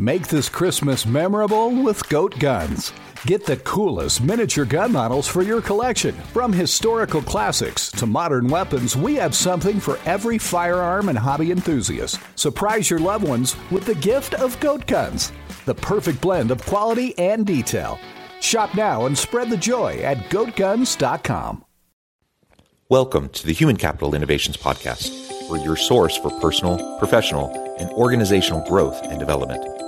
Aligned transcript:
Make 0.00 0.28
this 0.28 0.48
Christmas 0.48 1.04
memorable 1.04 1.82
with 1.82 2.08
Goat 2.08 2.38
Guns. 2.38 2.92
Get 3.26 3.44
the 3.44 3.56
coolest 3.56 4.22
miniature 4.22 4.64
gun 4.64 4.92
models 4.92 5.26
for 5.26 5.42
your 5.42 5.60
collection. 5.60 6.14
From 6.32 6.52
historical 6.52 7.20
classics 7.20 7.90
to 7.92 8.06
modern 8.06 8.46
weapons, 8.46 8.94
we 8.96 9.16
have 9.16 9.34
something 9.34 9.80
for 9.80 9.98
every 10.06 10.38
firearm 10.38 11.08
and 11.08 11.18
hobby 11.18 11.50
enthusiast. 11.50 12.20
Surprise 12.36 12.88
your 12.88 13.00
loved 13.00 13.26
ones 13.26 13.56
with 13.72 13.86
the 13.86 13.96
gift 13.96 14.34
of 14.34 14.60
Goat 14.60 14.86
Guns, 14.86 15.32
the 15.64 15.74
perfect 15.74 16.20
blend 16.20 16.52
of 16.52 16.64
quality 16.64 17.18
and 17.18 17.44
detail. 17.44 17.98
Shop 18.40 18.76
now 18.76 19.06
and 19.06 19.18
spread 19.18 19.50
the 19.50 19.56
joy 19.56 19.96
at 19.96 20.30
goatguns.com. 20.30 21.64
Welcome 22.88 23.30
to 23.30 23.44
the 23.44 23.52
Human 23.52 23.76
Capital 23.76 24.14
Innovations 24.14 24.56
Podcast, 24.56 25.50
where 25.50 25.60
your 25.64 25.76
source 25.76 26.16
for 26.16 26.30
personal, 26.38 26.98
professional, 27.00 27.50
and 27.80 27.90
organizational 27.90 28.64
growth 28.68 29.02
and 29.02 29.18
development 29.18 29.87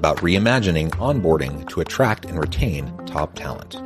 about 0.00 0.16
reimagining 0.20 0.88
onboarding 0.92 1.68
to 1.68 1.82
attract 1.82 2.24
and 2.24 2.38
retain 2.38 2.90
top 3.04 3.34
talent. 3.34 3.76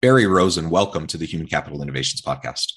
Barry 0.00 0.24
Rosen, 0.24 0.70
welcome 0.70 1.06
to 1.08 1.18
the 1.18 1.26
Human 1.26 1.46
Capital 1.46 1.82
Innovations 1.82 2.22
Podcast. 2.22 2.72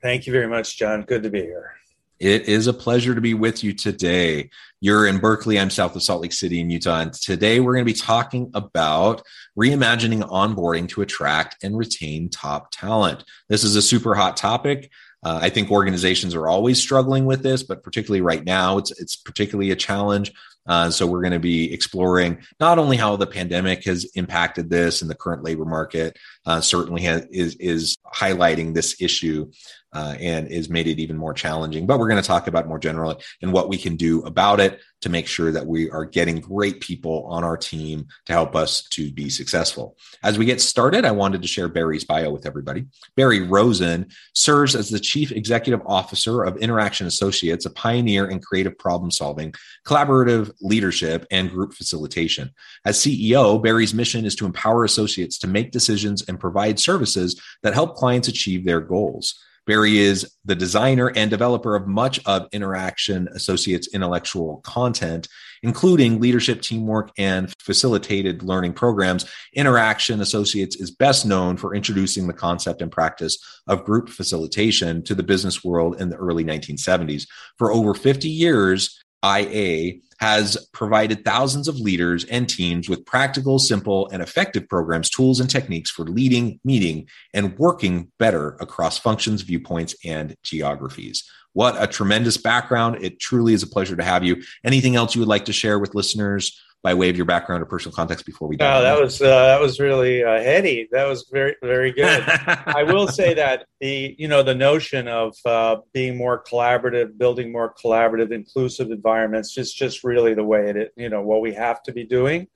Thank 0.00 0.28
you 0.28 0.32
very 0.32 0.46
much, 0.46 0.78
John. 0.78 1.02
Good 1.02 1.24
to 1.24 1.30
be 1.30 1.40
here. 1.40 1.72
It 2.18 2.48
is 2.48 2.66
a 2.66 2.72
pleasure 2.72 3.14
to 3.14 3.20
be 3.20 3.34
with 3.34 3.62
you 3.62 3.74
today. 3.74 4.48
You're 4.80 5.06
in 5.06 5.18
Berkeley. 5.18 5.60
I'm 5.60 5.68
south 5.68 5.94
of 5.96 6.02
Salt 6.02 6.22
Lake 6.22 6.32
City 6.32 6.60
in 6.60 6.70
Utah. 6.70 7.00
And 7.00 7.12
today 7.12 7.60
we're 7.60 7.74
going 7.74 7.84
to 7.84 7.92
be 7.92 7.98
talking 7.98 8.50
about 8.54 9.22
reimagining 9.58 10.22
onboarding 10.22 10.88
to 10.90 11.02
attract 11.02 11.62
and 11.62 11.76
retain 11.76 12.30
top 12.30 12.70
talent. 12.70 13.24
This 13.48 13.64
is 13.64 13.76
a 13.76 13.82
super 13.82 14.14
hot 14.14 14.36
topic. 14.36 14.90
Uh, 15.22 15.40
I 15.42 15.50
think 15.50 15.70
organizations 15.70 16.34
are 16.34 16.48
always 16.48 16.80
struggling 16.80 17.26
with 17.26 17.42
this, 17.42 17.62
but 17.62 17.82
particularly 17.82 18.20
right 18.20 18.44
now, 18.44 18.78
it's 18.78 18.92
it's 18.98 19.16
particularly 19.16 19.70
a 19.70 19.76
challenge. 19.76 20.32
Uh, 20.66 20.90
so 20.90 21.06
we're 21.06 21.20
going 21.20 21.32
to 21.32 21.38
be 21.38 21.72
exploring 21.72 22.38
not 22.60 22.78
only 22.78 22.96
how 22.96 23.16
the 23.16 23.26
pandemic 23.26 23.84
has 23.84 24.04
impacted 24.14 24.68
this 24.68 25.00
and 25.00 25.10
the 25.10 25.14
current 25.14 25.44
labor 25.44 25.64
market 25.64 26.16
uh, 26.44 26.60
certainly 26.60 27.04
is 27.04 27.56
is 27.56 27.96
highlighting 28.14 28.74
this 28.74 29.00
issue, 29.00 29.50
uh, 29.96 30.14
and 30.20 30.46
is 30.48 30.68
made 30.68 30.86
it 30.86 30.98
even 30.98 31.16
more 31.16 31.32
challenging. 31.32 31.86
But 31.86 31.98
we're 31.98 32.08
going 32.08 32.20
to 32.20 32.26
talk 32.26 32.48
about 32.48 32.68
more 32.68 32.78
generally 32.78 33.16
and 33.40 33.50
what 33.50 33.70
we 33.70 33.78
can 33.78 33.96
do 33.96 34.20
about 34.24 34.60
it 34.60 34.82
to 35.00 35.08
make 35.08 35.26
sure 35.26 35.50
that 35.50 35.66
we 35.66 35.90
are 35.90 36.04
getting 36.04 36.38
great 36.38 36.80
people 36.80 37.24
on 37.30 37.42
our 37.42 37.56
team 37.56 38.06
to 38.26 38.32
help 38.34 38.54
us 38.54 38.82
to 38.90 39.10
be 39.10 39.30
successful. 39.30 39.96
As 40.22 40.36
we 40.36 40.44
get 40.44 40.60
started, 40.60 41.06
I 41.06 41.12
wanted 41.12 41.40
to 41.40 41.48
share 41.48 41.68
Barry's 41.68 42.04
bio 42.04 42.30
with 42.30 42.44
everybody. 42.44 42.84
Barry 43.16 43.40
Rosen 43.40 44.08
serves 44.34 44.74
as 44.74 44.90
the 44.90 45.00
Chief 45.00 45.32
Executive 45.32 45.80
Officer 45.86 46.42
of 46.42 46.58
Interaction 46.58 47.06
Associates, 47.06 47.64
a 47.64 47.70
pioneer 47.70 48.26
in 48.26 48.40
creative 48.40 48.76
problem 48.78 49.10
solving, 49.10 49.54
collaborative 49.86 50.52
leadership, 50.60 51.26
and 51.30 51.48
group 51.48 51.72
facilitation. 51.72 52.50
As 52.84 52.98
CEO, 52.98 53.62
Barry's 53.62 53.94
mission 53.94 54.26
is 54.26 54.34
to 54.36 54.44
empower 54.44 54.84
associates 54.84 55.38
to 55.38 55.46
make 55.46 55.70
decisions 55.70 56.22
and 56.28 56.38
provide 56.38 56.78
services 56.78 57.40
that 57.62 57.72
help 57.72 57.96
clients 57.96 58.28
achieve 58.28 58.66
their 58.66 58.82
goals. 58.82 59.42
Barry 59.66 59.98
is 59.98 60.32
the 60.44 60.54
designer 60.54 61.12
and 61.16 61.28
developer 61.28 61.74
of 61.74 61.88
much 61.88 62.20
of 62.24 62.48
Interaction 62.52 63.28
Associates' 63.32 63.88
intellectual 63.92 64.58
content, 64.58 65.26
including 65.62 66.20
leadership, 66.20 66.62
teamwork, 66.62 67.10
and 67.18 67.52
facilitated 67.60 68.44
learning 68.44 68.74
programs. 68.74 69.26
Interaction 69.54 70.20
Associates 70.20 70.76
is 70.76 70.92
best 70.92 71.26
known 71.26 71.56
for 71.56 71.74
introducing 71.74 72.28
the 72.28 72.32
concept 72.32 72.80
and 72.80 72.92
practice 72.92 73.38
of 73.66 73.84
group 73.84 74.08
facilitation 74.08 75.02
to 75.02 75.16
the 75.16 75.24
business 75.24 75.64
world 75.64 76.00
in 76.00 76.10
the 76.10 76.16
early 76.16 76.44
1970s. 76.44 77.26
For 77.58 77.72
over 77.72 77.92
50 77.92 78.28
years, 78.28 79.02
IA 79.24 79.94
has 80.18 80.68
provided 80.72 81.24
thousands 81.24 81.68
of 81.68 81.78
leaders 81.78 82.24
and 82.24 82.48
teams 82.48 82.88
with 82.88 83.04
practical, 83.04 83.58
simple, 83.58 84.08
and 84.10 84.22
effective 84.22 84.68
programs, 84.68 85.10
tools, 85.10 85.40
and 85.40 85.50
techniques 85.50 85.90
for 85.90 86.04
leading, 86.04 86.58
meeting, 86.64 87.08
and 87.34 87.58
working 87.58 88.10
better 88.18 88.56
across 88.60 88.98
functions, 88.98 89.42
viewpoints, 89.42 89.94
and 90.04 90.34
geographies. 90.42 91.28
What 91.52 91.80
a 91.82 91.86
tremendous 91.86 92.36
background. 92.36 92.98
It 93.00 93.18
truly 93.18 93.54
is 93.54 93.62
a 93.62 93.66
pleasure 93.66 93.96
to 93.96 94.04
have 94.04 94.22
you. 94.22 94.42
Anything 94.64 94.94
else 94.94 95.14
you 95.14 95.20
would 95.20 95.28
like 95.28 95.46
to 95.46 95.54
share 95.54 95.78
with 95.78 95.94
listeners 95.94 96.60
by 96.86 96.94
way 96.94 97.10
of 97.10 97.16
your 97.16 97.26
background 97.26 97.60
or 97.60 97.66
personal 97.66 97.92
context 97.92 98.24
before 98.24 98.46
we? 98.46 98.54
No, 98.54 98.80
that 98.80 99.00
was 99.00 99.20
uh, 99.20 99.46
that 99.46 99.60
was 99.60 99.80
really 99.80 100.22
uh, 100.22 100.40
heady. 100.40 100.88
That 100.92 101.08
was 101.08 101.28
very 101.32 101.56
very 101.60 101.90
good. 101.90 102.22
I 102.28 102.84
will 102.84 103.08
say 103.20 103.34
that 103.34 103.66
the 103.80 104.14
you 104.16 104.28
know 104.28 104.44
the 104.44 104.54
notion 104.54 105.08
of 105.08 105.34
uh, 105.44 105.78
being 105.92 106.16
more 106.16 106.44
collaborative, 106.44 107.18
building 107.18 107.50
more 107.50 107.74
collaborative, 107.74 108.30
inclusive 108.30 108.92
environments 108.92 109.58
is 109.58 109.72
just 109.72 110.04
really 110.04 110.32
the 110.32 110.44
way 110.44 110.70
it 110.70 110.92
you 110.96 111.08
know 111.08 111.22
what 111.22 111.40
we 111.40 111.54
have 111.54 111.82
to 111.82 111.92
be 111.92 112.04
doing, 112.04 112.46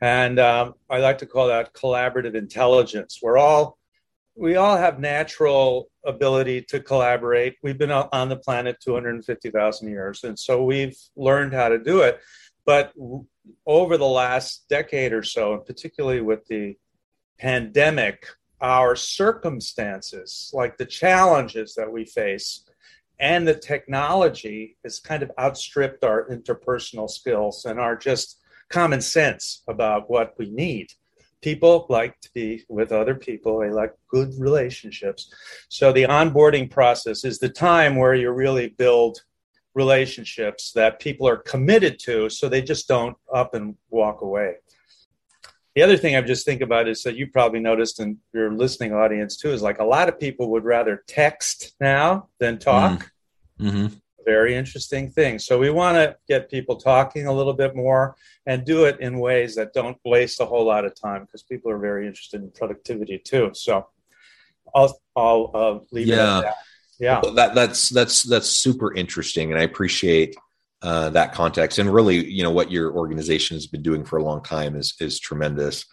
and 0.00 0.38
um, 0.38 0.72
I 0.88 1.00
like 1.00 1.18
to 1.18 1.26
call 1.26 1.48
that 1.48 1.74
collaborative 1.74 2.34
intelligence. 2.34 3.18
We're 3.22 3.36
all 3.36 3.76
we 4.34 4.56
all 4.56 4.78
have 4.78 4.98
natural 4.98 5.90
ability 6.06 6.62
to 6.70 6.80
collaborate. 6.80 7.56
We've 7.62 7.76
been 7.76 7.90
on 7.90 8.28
the 8.30 8.36
planet 8.36 8.78
250,000 8.80 9.88
years, 9.90 10.24
and 10.24 10.38
so 10.38 10.64
we've 10.64 10.96
learned 11.16 11.52
how 11.52 11.68
to 11.68 11.78
do 11.78 12.00
it. 12.00 12.18
But 12.66 12.94
over 13.66 13.96
the 13.96 14.06
last 14.06 14.68
decade 14.68 15.12
or 15.12 15.22
so, 15.22 15.54
and 15.54 15.64
particularly 15.64 16.20
with 16.20 16.46
the 16.46 16.76
pandemic, 17.38 18.26
our 18.60 18.96
circumstances, 18.96 20.50
like 20.54 20.76
the 20.78 20.86
challenges 20.86 21.74
that 21.74 21.90
we 21.90 22.04
face, 22.04 22.64
and 23.20 23.46
the 23.46 23.54
technology 23.54 24.76
has 24.82 24.98
kind 24.98 25.22
of 25.22 25.30
outstripped 25.38 26.04
our 26.04 26.28
interpersonal 26.28 27.08
skills 27.08 27.64
and 27.64 27.78
our 27.78 27.96
just 27.96 28.40
common 28.68 29.00
sense 29.00 29.62
about 29.68 30.10
what 30.10 30.34
we 30.38 30.50
need. 30.50 30.92
People 31.42 31.86
like 31.90 32.18
to 32.20 32.30
be 32.34 32.64
with 32.68 32.90
other 32.90 33.14
people, 33.14 33.60
they 33.60 33.70
like 33.70 33.94
good 34.08 34.32
relationships. 34.38 35.32
So, 35.68 35.92
the 35.92 36.04
onboarding 36.04 36.70
process 36.70 37.24
is 37.24 37.38
the 37.38 37.50
time 37.50 37.96
where 37.96 38.14
you 38.14 38.30
really 38.30 38.68
build 38.70 39.20
relationships 39.74 40.72
that 40.72 41.00
people 41.00 41.28
are 41.28 41.36
committed 41.36 41.98
to 41.98 42.28
so 42.30 42.48
they 42.48 42.62
just 42.62 42.88
don't 42.88 43.16
up 43.32 43.54
and 43.54 43.76
walk 43.90 44.22
away 44.22 44.54
the 45.74 45.82
other 45.82 45.96
thing 45.96 46.14
I'm 46.16 46.26
just 46.26 46.44
think 46.44 46.60
about 46.60 46.88
is 46.88 47.02
that 47.02 47.16
you 47.16 47.26
probably 47.26 47.58
noticed 47.60 47.98
in 47.98 48.18
your 48.32 48.52
listening 48.52 48.92
audience 48.92 49.36
too 49.36 49.50
is 49.50 49.62
like 49.62 49.80
a 49.80 49.84
lot 49.84 50.08
of 50.08 50.20
people 50.20 50.50
would 50.50 50.64
rather 50.64 51.02
text 51.08 51.74
now 51.80 52.28
than 52.38 52.58
talk 52.58 53.10
mm-hmm. 53.60 53.68
mm-hmm. 53.68 53.94
very 54.24 54.54
interesting 54.54 55.10
thing 55.10 55.38
so 55.38 55.58
we 55.58 55.70
want 55.70 55.96
to 55.96 56.16
get 56.28 56.50
people 56.50 56.76
talking 56.76 57.26
a 57.26 57.32
little 57.32 57.52
bit 57.52 57.74
more 57.74 58.14
and 58.46 58.64
do 58.64 58.84
it 58.84 59.00
in 59.00 59.18
ways 59.18 59.54
that 59.56 59.72
don't 59.72 59.98
waste 60.04 60.40
a 60.40 60.46
whole 60.46 60.64
lot 60.64 60.84
of 60.84 60.94
time 60.94 61.22
because 61.22 61.42
people 61.42 61.70
are 61.70 61.78
very 61.78 62.06
interested 62.06 62.40
in 62.40 62.50
productivity 62.52 63.18
too 63.18 63.50
so 63.52 63.88
i'll 64.74 65.00
i'll 65.16 65.50
uh, 65.54 65.78
leave 65.90 66.06
yeah. 66.06 66.14
it 66.14 66.38
at 66.38 66.42
that 66.42 66.56
yeah. 66.98 67.20
That 67.34 67.54
that's 67.54 67.88
that's 67.88 68.22
that's 68.22 68.48
super 68.48 68.94
interesting 68.94 69.50
and 69.50 69.60
i 69.60 69.64
appreciate 69.64 70.36
uh, 70.84 71.08
that 71.08 71.32
context 71.32 71.78
and 71.78 71.92
really 71.92 72.30
you 72.30 72.42
know 72.42 72.50
what 72.50 72.70
your 72.70 72.92
organization 72.92 73.56
has 73.56 73.66
been 73.66 73.82
doing 73.82 74.04
for 74.04 74.18
a 74.18 74.22
long 74.22 74.42
time 74.42 74.76
is 74.76 74.94
is 75.00 75.18
tremendous. 75.18 75.86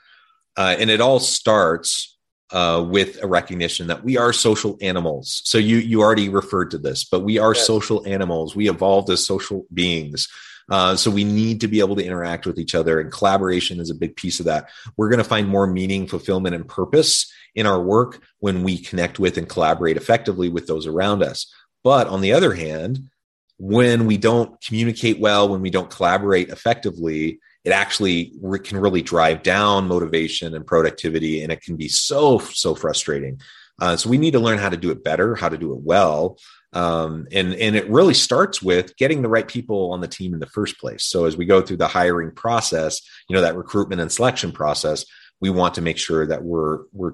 Uh, 0.57 0.75
and 0.77 0.89
it 0.89 0.99
all 0.99 1.17
starts 1.17 2.17
uh, 2.51 2.85
with 2.85 3.23
a 3.23 3.27
recognition 3.27 3.87
that 3.87 4.03
we 4.03 4.17
are 4.17 4.33
social 4.33 4.77
animals. 4.81 5.41
So 5.45 5.57
you 5.57 5.77
you 5.77 6.01
already 6.01 6.27
referred 6.27 6.71
to 6.71 6.77
this 6.77 7.05
but 7.05 7.21
we 7.21 7.39
are 7.39 7.53
yes. 7.55 7.65
social 7.65 8.05
animals. 8.05 8.53
We 8.53 8.69
evolved 8.69 9.09
as 9.09 9.25
social 9.25 9.65
beings 9.73 10.27
uh, 10.71 10.95
so 10.95 11.11
we 11.11 11.25
need 11.25 11.59
to 11.59 11.67
be 11.67 11.81
able 11.81 11.97
to 11.97 12.05
interact 12.05 12.45
with 12.45 12.57
each 12.57 12.73
other, 12.73 13.01
and 13.01 13.11
collaboration 13.11 13.79
is 13.81 13.89
a 13.89 13.95
big 13.95 14.15
piece 14.15 14.39
of 14.39 14.45
that. 14.45 14.69
We're 14.95 15.09
going 15.09 15.17
to 15.17 15.23
find 15.25 15.47
more 15.47 15.67
meaning, 15.67 16.07
fulfillment, 16.07 16.55
and 16.55 16.65
purpose 16.65 17.31
in 17.55 17.67
our 17.67 17.81
work 17.81 18.21
when 18.39 18.63
we 18.63 18.77
connect 18.77 19.19
with 19.19 19.37
and 19.37 19.49
collaborate 19.49 19.97
effectively 19.97 20.47
with 20.47 20.67
those 20.67 20.87
around 20.87 21.23
us. 21.23 21.53
But 21.83 22.07
on 22.07 22.21
the 22.21 22.31
other 22.31 22.53
hand, 22.53 23.09
when 23.57 24.05
we 24.05 24.15
don't 24.15 24.59
communicate 24.61 25.19
well, 25.19 25.49
when 25.49 25.61
we 25.61 25.69
don't 25.69 25.89
collaborate 25.89 26.49
effectively, 26.49 27.41
it 27.65 27.71
actually 27.71 28.33
can 28.63 28.79
really 28.79 29.01
drive 29.01 29.43
down 29.43 29.89
motivation 29.89 30.55
and 30.55 30.65
productivity, 30.65 31.43
and 31.43 31.51
it 31.51 31.61
can 31.61 31.75
be 31.75 31.89
so 31.89 32.39
so 32.39 32.75
frustrating. 32.75 33.41
Uh, 33.81 33.97
so 33.97 34.09
we 34.09 34.17
need 34.17 34.31
to 34.31 34.39
learn 34.39 34.59
how 34.59 34.69
to 34.69 34.77
do 34.77 34.91
it 34.91 35.03
better, 35.03 35.35
how 35.35 35.49
to 35.49 35.57
do 35.57 35.73
it 35.73 35.81
well, 35.81 36.37
um, 36.73 37.27
and 37.31 37.53
and 37.55 37.75
it 37.75 37.89
really 37.89 38.13
starts 38.13 38.61
with 38.61 38.95
getting 38.95 39.21
the 39.21 39.27
right 39.27 39.47
people 39.47 39.91
on 39.91 39.99
the 39.99 40.07
team 40.07 40.33
in 40.33 40.39
the 40.39 40.45
first 40.45 40.79
place. 40.79 41.03
So 41.03 41.25
as 41.25 41.35
we 41.35 41.45
go 41.45 41.61
through 41.61 41.77
the 41.77 41.87
hiring 41.87 42.31
process, 42.31 43.01
you 43.27 43.35
know 43.35 43.41
that 43.41 43.57
recruitment 43.57 43.99
and 43.99 44.11
selection 44.11 44.51
process, 44.51 45.03
we 45.41 45.49
want 45.49 45.73
to 45.73 45.81
make 45.81 45.97
sure 45.97 46.25
that 46.27 46.43
we're 46.43 46.83
we're 46.93 47.13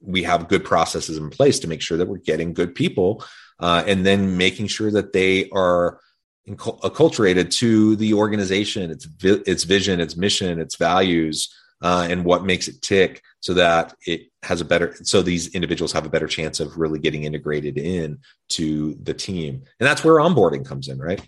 we 0.00 0.24
have 0.24 0.48
good 0.48 0.64
processes 0.64 1.16
in 1.16 1.30
place 1.30 1.60
to 1.60 1.68
make 1.68 1.80
sure 1.80 1.96
that 1.96 2.08
we're 2.08 2.18
getting 2.18 2.52
good 2.52 2.74
people 2.74 3.24
uh, 3.60 3.84
and 3.86 4.04
then 4.04 4.36
making 4.36 4.66
sure 4.66 4.90
that 4.90 5.12
they 5.12 5.48
are 5.50 6.00
acculturated 6.48 7.52
to 7.52 7.94
the 7.96 8.12
organization 8.12 8.90
its 8.90 9.06
its 9.22 9.62
vision 9.62 10.00
its 10.00 10.16
mission 10.16 10.60
its 10.60 10.74
values 10.74 11.54
uh, 11.82 12.04
and 12.10 12.24
what 12.24 12.44
makes 12.44 12.66
it 12.66 12.82
tick 12.82 13.22
so 13.38 13.54
that 13.54 13.94
it 14.06 14.31
has 14.42 14.60
a 14.60 14.64
better 14.64 14.96
so 15.02 15.22
these 15.22 15.54
individuals 15.54 15.92
have 15.92 16.04
a 16.04 16.08
better 16.08 16.26
chance 16.26 16.58
of 16.58 16.76
really 16.76 16.98
getting 16.98 17.24
integrated 17.24 17.78
in 17.78 18.18
to 18.48 18.94
the 19.02 19.14
team. 19.14 19.62
And 19.78 19.86
that's 19.86 20.04
where 20.04 20.16
onboarding 20.16 20.66
comes 20.66 20.88
in 20.88 20.98
right? 20.98 21.24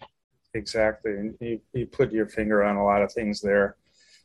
Exactly. 0.55 1.13
And 1.13 1.35
you, 1.41 1.61
you 1.73 1.87
put 1.87 2.13
your 2.13 2.29
finger 2.29 2.63
on 2.63 2.77
a 2.77 2.85
lot 2.85 3.03
of 3.03 3.13
things 3.13 3.41
there 3.41 3.77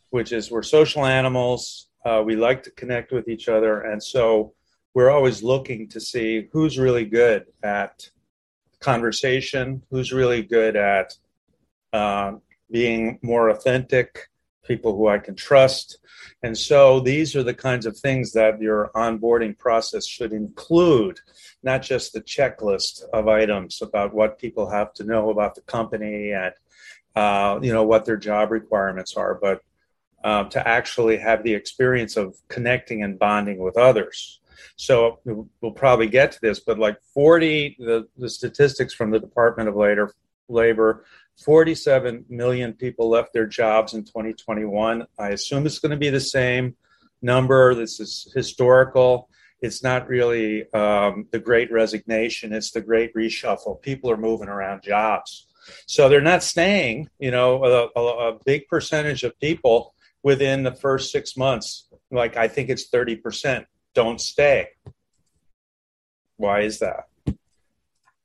which 0.10 0.32
is 0.32 0.52
we're 0.52 0.64
social 0.64 1.06
animals. 1.06 1.88
Uh, 2.06 2.24
we 2.26 2.36
like 2.36 2.64
to 2.64 2.72
connect 2.72 3.12
with 3.12 3.28
each 3.28 3.48
other. 3.48 3.82
And 3.82 4.02
so 4.02 4.54
we're 4.94 5.10
always 5.10 5.44
looking 5.44 5.88
to 5.90 6.00
see 6.00 6.48
who's 6.52 6.80
really 6.80 7.06
good 7.06 7.46
at 7.64 8.10
conversation, 8.80 9.84
who's 9.92 10.12
really 10.12 10.42
good 10.42 10.76
at 10.76 11.14
uh, 11.94 12.34
being 12.72 13.20
more 13.22 13.50
authentic, 13.50 14.29
people 14.70 14.96
who 14.96 15.10
I 15.10 15.18
can 15.18 15.36
trust. 15.36 15.98
And 16.44 16.58
so 16.58 17.02
these 17.02 17.36
are 17.36 17.44
the 17.44 17.54
kinds 17.54 17.86
of 17.86 17.98
things 17.98 18.32
that 18.34 18.62
your 18.62 18.92
onboarding 18.96 19.58
process 19.58 20.06
should 20.06 20.32
include, 20.32 21.20
not 21.64 21.82
just 21.82 22.14
the 22.14 22.22
checklist 22.22 23.04
of 23.12 23.28
items 23.28 23.82
about 23.82 24.14
what 24.14 24.40
people 24.40 24.70
have 24.70 24.94
to 24.94 25.04
know 25.04 25.32
about 25.32 25.56
the 25.56 25.62
company 25.62 26.32
and 26.32 26.54
uh, 27.16 27.60
you 27.62 27.74
know 27.74 27.84
what 27.84 28.06
their 28.06 28.16
job 28.16 28.52
requirements 28.52 29.18
are, 29.18 29.36
but 29.36 29.62
um, 30.24 30.48
to 30.50 30.66
actually 30.66 31.18
have 31.18 31.44
the 31.44 31.54
experience 31.54 32.16
of 32.16 32.36
connecting 32.48 33.04
and 33.04 33.18
bonding 33.18 33.58
with 33.58 33.78
others. 33.78 34.40
So 34.76 35.20
we'll 35.26 35.72
probably 35.72 36.08
get 36.08 36.32
to 36.34 36.40
this, 36.42 36.60
but 36.60 36.78
like 36.78 36.98
40, 37.14 37.78
the, 37.80 38.08
the 38.18 38.30
statistics 38.30 38.94
from 38.94 39.12
the 39.12 39.20
Department 39.20 39.68
of 39.70 39.76
Labor, 39.76 40.14
Labor, 40.50 41.06
47 41.44 42.26
million 42.30 42.74
people 42.74 43.10
left 43.10 43.34
their 43.34 43.48
jobs 43.48 43.94
in 43.94 44.04
2021. 44.04 45.06
I 45.18 45.30
assume 45.30 45.66
it's 45.66 45.80
going 45.80 45.92
to 45.92 45.98
be 45.98 46.10
the 46.10 46.20
same 46.20 46.76
number. 47.22 47.74
This 47.76 48.00
is 48.00 48.32
historical. 48.36 49.30
It's 49.62 49.84
not 49.84 50.08
really 50.08 50.72
um, 50.74 51.28
the 51.32 51.40
great 51.40 51.72
resignation, 51.72 52.54
it's 52.54 52.72
the 52.72 52.82
great 52.82 53.14
reshuffle. 53.14 53.82
People 53.82 54.10
are 54.10 54.18
moving 54.18 54.48
around 54.48 54.84
jobs. 54.84 55.48
So 55.86 56.08
they're 56.08 56.22
not 56.22 56.44
staying. 56.44 57.10
You 57.20 57.32
know, 57.32 57.64
a, 57.64 58.00
a, 58.00 58.30
a 58.30 58.40
big 58.46 58.68
percentage 58.68 59.24
of 59.24 59.38
people 59.40 59.94
within 60.24 60.64
the 60.64 60.74
first 60.74 61.12
six 61.12 61.38
months, 61.38 61.88
like 62.12 62.38
I 62.38 62.48
think 62.48 62.70
it's 62.70 62.90
30%, 62.90 63.66
don't 63.94 64.20
stay. 64.20 64.68
Why 66.38 66.62
is 66.62 66.80
that? 66.80 67.09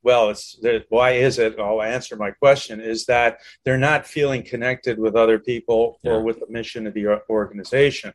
Well, 0.05 0.29
it's 0.29 0.55
why 0.89 1.13
is 1.13 1.39
it? 1.39 1.59
I'll 1.59 1.81
answer 1.81 2.15
my 2.15 2.29
question 2.29 2.79
is 2.79 3.07
that 3.07 3.39
they're 3.63 3.75
not 3.75 4.05
feeling 4.05 4.43
connected 4.43 4.99
with 4.99 5.15
other 5.15 5.39
people 5.39 5.99
yeah. 6.03 6.11
or 6.11 6.21
with 6.21 6.39
the 6.41 6.45
mission 6.47 6.85
of 6.85 6.93
the 6.93 7.07
organization. 7.27 8.13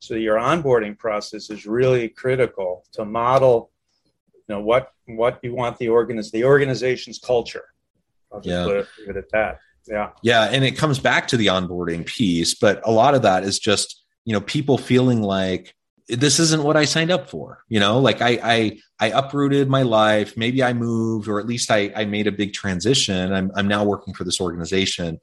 So 0.00 0.14
your 0.14 0.36
onboarding 0.36 0.98
process 0.98 1.48
is 1.48 1.64
really 1.64 2.08
critical 2.08 2.84
to 2.94 3.04
model, 3.04 3.70
you 4.34 4.56
know, 4.56 4.60
what 4.60 4.90
what 5.06 5.38
you 5.44 5.54
want 5.54 5.78
the 5.78 5.86
organiz- 5.86 6.32
the 6.32 6.42
organization's 6.42 7.20
culture. 7.20 7.66
I'll 8.32 8.40
just 8.40 8.48
yeah. 8.48 8.66
leave 8.66 8.86
it 9.10 9.16
at 9.16 9.30
that. 9.30 9.60
Yeah. 9.86 10.10
Yeah. 10.22 10.44
And 10.50 10.64
it 10.64 10.72
comes 10.72 10.98
back 10.98 11.28
to 11.28 11.36
the 11.36 11.46
onboarding 11.46 12.04
piece, 12.04 12.54
but 12.54 12.80
a 12.84 12.90
lot 12.90 13.14
of 13.14 13.22
that 13.22 13.44
is 13.44 13.60
just, 13.60 14.02
you 14.24 14.32
know, 14.32 14.40
people 14.40 14.76
feeling 14.76 15.22
like 15.22 15.76
this 16.20 16.38
isn't 16.38 16.62
what 16.62 16.76
I 16.76 16.84
signed 16.84 17.10
up 17.10 17.30
for. 17.30 17.64
You 17.68 17.80
know, 17.80 17.98
like 17.98 18.20
I 18.20 18.38
I 18.42 18.78
I 19.00 19.06
uprooted 19.08 19.68
my 19.68 19.82
life. 19.82 20.36
Maybe 20.36 20.62
I 20.62 20.72
moved, 20.72 21.28
or 21.28 21.40
at 21.40 21.46
least 21.46 21.70
I, 21.70 21.92
I 21.94 22.04
made 22.04 22.26
a 22.26 22.32
big 22.32 22.52
transition. 22.52 23.32
I'm 23.32 23.50
I'm 23.54 23.68
now 23.68 23.84
working 23.84 24.14
for 24.14 24.24
this 24.24 24.40
organization. 24.40 25.20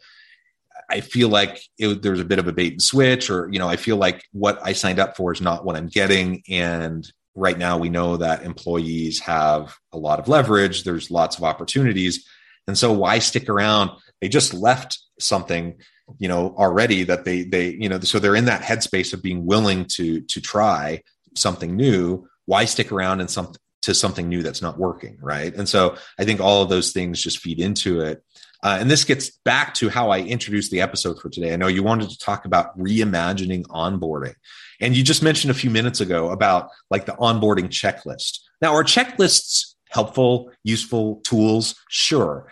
I 0.90 1.02
feel 1.02 1.30
like 1.30 1.62
it, 1.78 2.02
there's 2.02 2.20
a 2.20 2.26
bit 2.26 2.40
of 2.40 2.48
a 2.48 2.52
bait 2.52 2.74
and 2.74 2.82
switch, 2.82 3.30
or 3.30 3.50
you 3.52 3.60
know, 3.60 3.70
I 3.70 3.76
feel 3.76 3.98
like 3.98 4.26
what 4.32 4.60
I 4.64 4.74
signed 4.74 5.00
up 5.00 5.16
for 5.16 5.32
is 5.32 5.42
not 5.42 5.64
what 5.64 5.76
I'm 5.76 5.88
getting. 5.88 6.42
And 6.50 7.10
right 7.36 7.58
now, 7.58 7.78
we 7.78 7.90
know 7.90 8.18
that 8.18 8.44
employees 8.44 9.20
have 9.20 9.76
a 9.94 9.98
lot 9.98 10.20
of 10.20 10.28
leverage. 10.28 10.84
There's 10.84 11.12
lots 11.12 11.38
of 11.38 11.44
opportunities, 11.44 12.28
and 12.68 12.78
so 12.78 12.92
why 12.92 13.20
stick 13.20 13.48
around? 13.50 13.92
they 14.22 14.30
just 14.30 14.54
left 14.54 15.00
something 15.20 15.76
you 16.20 16.28
know 16.28 16.56
already 16.58 17.04
that 17.04 17.26
they 17.26 17.44
they 17.44 17.70
you 17.70 17.90
know 17.90 18.00
so 18.00 18.20
they're 18.20 18.36
in 18.36 18.46
that 18.46 18.62
headspace 18.62 19.14
of 19.14 19.22
being 19.22 19.46
willing 19.46 19.86
to 19.86 20.22
to 20.22 20.42
try 20.42 21.02
something 21.36 21.76
new. 21.76 22.28
Why 22.46 22.66
stick 22.66 22.92
around 22.92 23.22
in 23.22 23.28
some 23.28 23.54
to 23.84 23.94
something 23.94 24.28
new 24.28 24.44
that's 24.44 24.62
not 24.62 24.78
working 24.78 25.18
right? 25.22 25.54
And 25.56 25.68
so 25.68 25.96
i 26.18 26.26
think 26.26 26.40
all 26.40 26.62
of 26.62 26.70
those 26.70 26.92
things 26.92 27.22
just 27.22 27.40
feed 27.40 27.60
into 27.60 28.02
it. 28.02 28.24
Uh, 28.62 28.78
and 28.80 28.92
this 28.92 29.06
gets 29.06 29.30
back 29.46 29.74
to 29.76 29.88
how 29.88 30.10
i 30.10 30.20
introduced 30.20 30.72
the 30.72 30.82
episode 30.82 31.20
for 31.20 31.30
today. 31.30 31.54
I 31.54 31.56
know 31.56 31.68
you 31.68 31.84
wanted 31.84 32.10
to 32.10 32.18
talk 32.18 32.46
about 32.46 32.78
reimagining 32.78 33.64
onboarding. 33.68 34.36
And 34.82 34.96
you 34.96 35.04
just 35.04 35.24
mentioned 35.24 35.52
a 35.52 35.56
few 35.56 35.70
minutes 35.70 36.02
ago 36.02 36.30
about 36.30 36.70
like 36.90 37.06
the 37.06 37.14
onboarding 37.14 37.70
checklist. 37.70 38.40
Now 38.62 38.74
are 38.74 38.84
checklists 38.84 39.76
helpful 39.90 40.52
useful 40.64 41.18
tools? 41.24 41.76
Sure. 41.90 42.48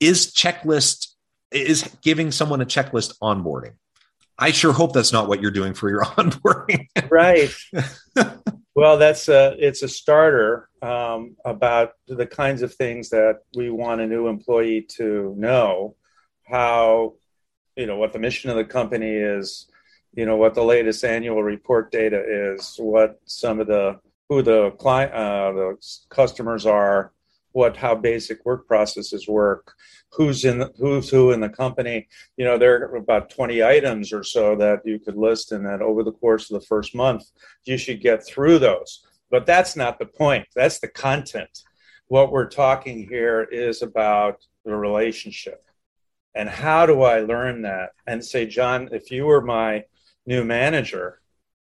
Is 0.00 0.32
checklist 0.32 1.07
is 1.50 1.88
giving 2.02 2.30
someone 2.30 2.60
a 2.60 2.66
checklist 2.66 3.18
onboarding. 3.22 3.74
I 4.38 4.52
sure 4.52 4.72
hope 4.72 4.92
that's 4.92 5.12
not 5.12 5.28
what 5.28 5.42
you're 5.42 5.50
doing 5.50 5.74
for 5.74 5.88
your 5.88 6.04
onboarding. 6.16 6.86
Right. 7.10 7.50
Well 8.78 8.96
that's 8.96 9.28
a 9.28 9.56
it's 9.58 9.82
a 9.82 9.88
starter 9.88 10.68
um, 10.82 11.34
about 11.44 11.94
the 12.06 12.28
kinds 12.28 12.62
of 12.62 12.72
things 12.72 13.08
that 13.08 13.40
we 13.56 13.70
want 13.70 14.00
a 14.00 14.06
new 14.06 14.28
employee 14.28 14.82
to 14.98 15.34
know 15.36 15.96
how 16.44 17.14
you 17.74 17.86
know 17.86 17.96
what 17.96 18.12
the 18.12 18.20
mission 18.20 18.50
of 18.50 18.56
the 18.56 18.64
company 18.64 19.10
is 19.10 19.66
you 20.14 20.26
know 20.26 20.36
what 20.36 20.54
the 20.54 20.62
latest 20.62 21.02
annual 21.02 21.42
report 21.42 21.90
data 21.90 22.22
is 22.24 22.76
what 22.78 23.18
some 23.24 23.58
of 23.58 23.66
the 23.66 23.98
who 24.28 24.42
the 24.42 24.70
client 24.78 25.12
uh, 25.12 25.50
the 25.50 25.76
customers 26.08 26.64
are 26.64 27.12
what 27.58 27.76
how 27.76 27.92
basic 27.92 28.44
work 28.46 28.68
processes 28.68 29.26
work 29.26 29.74
who's 30.12 30.44
in 30.44 30.60
the, 30.60 30.72
who's 30.78 31.10
who 31.10 31.32
in 31.32 31.40
the 31.40 31.48
company. 31.48 32.06
You 32.36 32.44
know 32.44 32.56
there 32.56 32.82
are 32.84 32.96
about 32.96 33.30
20 33.30 33.64
items 33.64 34.12
or 34.12 34.22
so 34.22 34.54
that 34.56 34.82
you 34.84 35.00
could 35.00 35.16
list 35.16 35.50
and 35.50 35.66
that 35.66 35.82
over 35.82 36.04
the 36.04 36.12
course 36.12 36.48
of 36.48 36.60
the 36.60 36.66
first 36.66 36.94
month 36.94 37.24
you 37.64 37.76
should 37.76 38.00
get 38.00 38.24
through 38.24 38.60
those. 38.60 39.04
But 39.28 39.44
that's 39.44 39.74
not 39.74 39.98
the 39.98 40.06
point. 40.06 40.46
That's 40.54 40.78
the 40.78 40.88
content. 40.88 41.64
What 42.06 42.30
we're 42.30 42.48
talking 42.48 43.06
here 43.08 43.42
is 43.42 43.82
about 43.82 44.36
the 44.64 44.74
relationship. 44.74 45.62
And 46.36 46.48
how 46.48 46.86
do 46.86 47.02
i 47.02 47.20
learn 47.20 47.62
that? 47.62 47.90
And 48.06 48.24
say 48.24 48.46
john 48.46 48.88
if 48.92 49.10
you 49.10 49.26
were 49.26 49.42
my 49.42 49.84
new 50.26 50.44
manager 50.44 51.20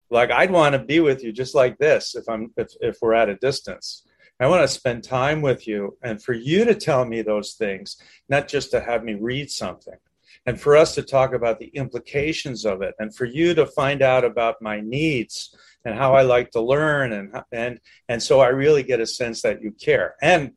like 0.09 0.29
i'd 0.31 0.51
want 0.51 0.73
to 0.73 0.79
be 0.79 0.99
with 0.99 1.23
you 1.23 1.31
just 1.31 1.55
like 1.55 1.77
this 1.77 2.15
if 2.15 2.27
i'm 2.29 2.51
if, 2.57 2.69
if 2.81 2.97
we're 3.01 3.13
at 3.13 3.29
a 3.29 3.35
distance 3.35 4.06
I 4.39 4.47
want 4.47 4.61
to 4.61 4.67
spend 4.67 5.03
time 5.03 5.41
with 5.41 5.67
you 5.67 5.97
and 6.03 6.21
for 6.21 6.33
you 6.33 6.63
to 6.65 6.75
tell 6.75 7.05
me 7.05 7.21
those 7.21 7.53
things, 7.53 7.97
not 8.29 8.47
just 8.47 8.69
to 8.71 8.81
have 8.81 9.03
me 9.03 9.15
read 9.15 9.49
something. 9.49 9.97
and 10.45 10.59
for 10.61 10.77
us 10.77 10.95
to 10.95 11.01
talk 11.01 11.33
about 11.33 11.59
the 11.59 11.67
implications 11.73 12.63
of 12.65 12.81
it 12.81 12.93
and 12.99 13.13
for 13.13 13.25
you 13.25 13.53
to 13.53 13.65
find 13.65 14.01
out 14.01 14.23
about 14.23 14.61
my 14.61 14.79
needs 14.79 15.55
and 15.83 15.95
how 15.95 16.13
I 16.13 16.21
like 16.21 16.51
to 16.51 16.61
learn 16.61 17.11
and 17.13 17.41
and 17.51 17.79
and 18.07 18.21
so 18.21 18.39
I 18.39 18.49
really 18.49 18.83
get 18.83 18.99
a 18.99 19.07
sense 19.07 19.41
that 19.41 19.61
you 19.61 19.71
care 19.71 20.15
and 20.21 20.53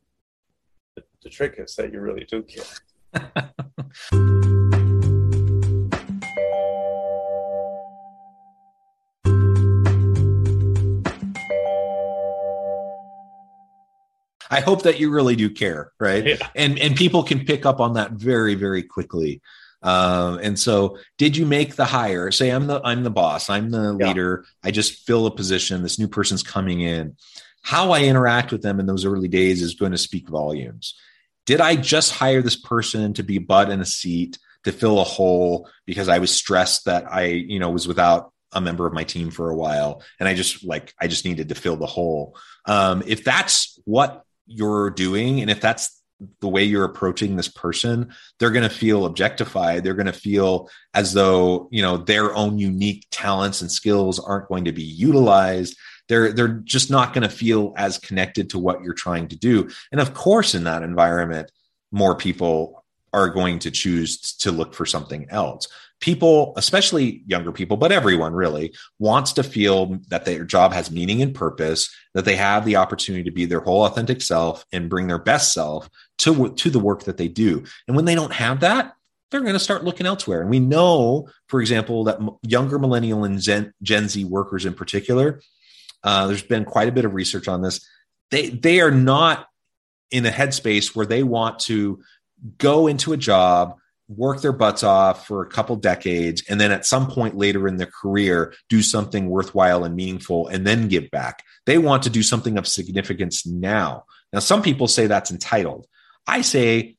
the, 0.95 1.03
the 1.23 1.29
trick 1.29 1.55
is 1.57 1.75
that 1.75 1.91
you 1.91 1.99
really 1.99 2.25
do 2.25 2.43
care. 2.43 2.71
I 14.51 14.59
hope 14.59 14.83
that 14.83 14.99
you 14.99 15.09
really 15.09 15.35
do 15.37 15.49
care, 15.49 15.91
right? 15.99 16.25
Yeah. 16.25 16.47
And 16.55 16.77
and 16.77 16.95
people 16.95 17.23
can 17.23 17.45
pick 17.45 17.65
up 17.65 17.79
on 17.79 17.93
that 17.93 18.11
very 18.11 18.53
very 18.55 18.83
quickly. 18.83 19.41
Um, 19.83 20.37
and 20.43 20.59
so, 20.59 20.99
did 21.17 21.35
you 21.35 21.45
make 21.47 21.75
the 21.75 21.85
hire? 21.85 22.29
Say, 22.29 22.49
I'm 22.51 22.67
the 22.67 22.81
I'm 22.83 23.03
the 23.03 23.09
boss, 23.09 23.49
I'm 23.49 23.71
the 23.71 23.97
Yeah. 23.99 24.07
leader. 24.09 24.45
I 24.63 24.69
just 24.71 25.07
fill 25.07 25.25
a 25.25 25.31
position. 25.31 25.81
This 25.81 25.97
new 25.97 26.07
person's 26.07 26.43
coming 26.43 26.81
in. 26.81 27.15
How 27.63 27.91
I 27.91 28.03
interact 28.03 28.51
with 28.51 28.61
them 28.61 28.79
in 28.79 28.85
those 28.85 29.05
early 29.05 29.27
days 29.27 29.61
is 29.61 29.75
going 29.75 29.91
to 29.93 29.97
speak 29.97 30.27
volumes. 30.29 30.95
Did 31.45 31.61
I 31.61 31.75
just 31.75 32.11
hire 32.11 32.41
this 32.41 32.55
person 32.55 33.13
to 33.13 33.23
be 33.23 33.39
butt 33.39 33.69
in 33.71 33.81
a 33.81 33.85
seat 33.85 34.37
to 34.65 34.71
fill 34.71 34.99
a 34.99 35.03
hole 35.03 35.67
because 35.87 36.07
I 36.09 36.19
was 36.19 36.31
stressed 36.31 36.85
that 36.85 37.11
I, 37.11 37.23
you 37.25 37.57
know, 37.57 37.71
was 37.71 37.87
without 37.87 38.31
a 38.51 38.61
member 38.61 38.85
of 38.85 38.93
my 38.93 39.03
team 39.03 39.31
for 39.31 39.49
a 39.49 39.55
while 39.55 40.03
and 40.19 40.27
I 40.29 40.33
just 40.35 40.63
like 40.63 40.93
I 40.99 41.07
just 41.07 41.25
needed 41.25 41.49
to 41.49 41.55
fill 41.55 41.77
the 41.77 41.85
hole. 41.87 42.35
Um, 42.65 43.01
if 43.07 43.23
that's 43.23 43.79
what 43.85 44.23
you're 44.51 44.89
doing 44.89 45.41
and 45.41 45.49
if 45.49 45.61
that's 45.61 46.01
the 46.39 46.47
way 46.47 46.63
you're 46.63 46.83
approaching 46.83 47.35
this 47.35 47.47
person 47.47 48.13
they're 48.39 48.51
going 48.51 48.67
to 48.67 48.75
feel 48.75 49.05
objectified. 49.05 49.83
They're 49.83 49.93
going 49.93 50.05
to 50.05 50.13
feel 50.13 50.69
as 50.93 51.13
though 51.13 51.67
you 51.71 51.81
know 51.81 51.97
their 51.97 52.35
own 52.35 52.59
unique 52.59 53.07
talents 53.11 53.61
and 53.61 53.71
skills 53.71 54.19
aren't 54.19 54.47
going 54.47 54.65
to 54.65 54.71
be 54.71 54.83
utilized. 54.83 55.77
They're 56.07 56.31
they're 56.31 56.59
just 56.63 56.91
not 56.91 57.13
going 57.13 57.23
to 57.23 57.35
feel 57.35 57.73
as 57.77 57.97
connected 57.97 58.49
to 58.51 58.59
what 58.59 58.81
you're 58.83 58.93
trying 58.93 59.29
to 59.29 59.35
do. 59.37 59.69
And 59.91 60.01
of 60.01 60.13
course 60.13 60.55
in 60.55 60.63
that 60.65 60.83
environment 60.83 61.51
more 61.91 62.15
people 62.15 62.83
are 63.13 63.29
going 63.29 63.59
to 63.59 63.71
choose 63.71 64.19
to 64.37 64.51
look 64.51 64.73
for 64.73 64.85
something 64.85 65.27
else 65.29 65.67
people 66.01 66.53
especially 66.57 67.23
younger 67.25 67.51
people 67.51 67.77
but 67.77 67.91
everyone 67.91 68.33
really 68.33 68.73
wants 68.99 69.31
to 69.31 69.43
feel 69.43 69.97
that 70.09 70.25
their 70.25 70.43
job 70.43 70.73
has 70.73 70.91
meaning 70.91 71.21
and 71.21 71.33
purpose 71.33 71.89
that 72.13 72.25
they 72.25 72.35
have 72.35 72.65
the 72.65 72.75
opportunity 72.75 73.23
to 73.23 73.31
be 73.31 73.45
their 73.45 73.61
whole 73.61 73.85
authentic 73.85 74.21
self 74.21 74.65
and 74.73 74.89
bring 74.89 75.07
their 75.07 75.19
best 75.19 75.53
self 75.53 75.89
to 76.17 76.49
to 76.55 76.69
the 76.69 76.79
work 76.79 77.03
that 77.03 77.17
they 77.17 77.27
do. 77.27 77.63
And 77.87 77.95
when 77.95 78.05
they 78.05 78.15
don't 78.15 78.33
have 78.33 78.59
that 78.61 78.93
they're 79.29 79.39
going 79.39 79.53
to 79.53 79.59
start 79.59 79.85
looking 79.85 80.05
elsewhere. 80.05 80.41
And 80.41 80.49
we 80.49 80.59
know 80.59 81.29
for 81.47 81.61
example 81.61 82.03
that 82.05 82.19
younger 82.41 82.77
millennial 82.77 83.23
and 83.23 83.39
gen, 83.39 83.73
gen 83.81 84.09
z 84.09 84.25
workers 84.25 84.65
in 84.65 84.73
particular 84.73 85.39
uh, 86.03 86.27
there's 86.27 86.43
been 86.43 86.65
quite 86.65 86.89
a 86.89 86.91
bit 86.91 87.05
of 87.05 87.13
research 87.13 87.47
on 87.47 87.61
this. 87.61 87.87
They 88.31 88.49
they 88.49 88.81
are 88.81 88.91
not 88.91 89.47
in 90.09 90.25
a 90.25 90.31
headspace 90.31 90.95
where 90.95 91.05
they 91.05 91.23
want 91.23 91.59
to 91.59 92.01
go 92.57 92.87
into 92.87 93.13
a 93.13 93.17
job 93.17 93.77
work 94.17 94.41
their 94.41 94.51
butts 94.51 94.83
off 94.83 95.27
for 95.27 95.41
a 95.41 95.47
couple 95.47 95.75
decades 95.75 96.43
and 96.49 96.59
then 96.59 96.71
at 96.71 96.85
some 96.85 97.07
point 97.07 97.37
later 97.37 97.67
in 97.67 97.77
their 97.77 97.89
career 98.01 98.53
do 98.69 98.81
something 98.81 99.29
worthwhile 99.29 99.83
and 99.83 99.95
meaningful 99.95 100.47
and 100.47 100.65
then 100.65 100.87
give 100.87 101.09
back. 101.11 101.43
They 101.65 101.77
want 101.77 102.03
to 102.03 102.09
do 102.09 102.23
something 102.23 102.57
of 102.57 102.67
significance 102.67 103.45
now. 103.45 104.05
Now 104.33 104.39
some 104.39 104.61
people 104.61 104.87
say 104.87 105.07
that's 105.07 105.31
entitled. 105.31 105.87
I 106.27 106.41
say 106.41 106.97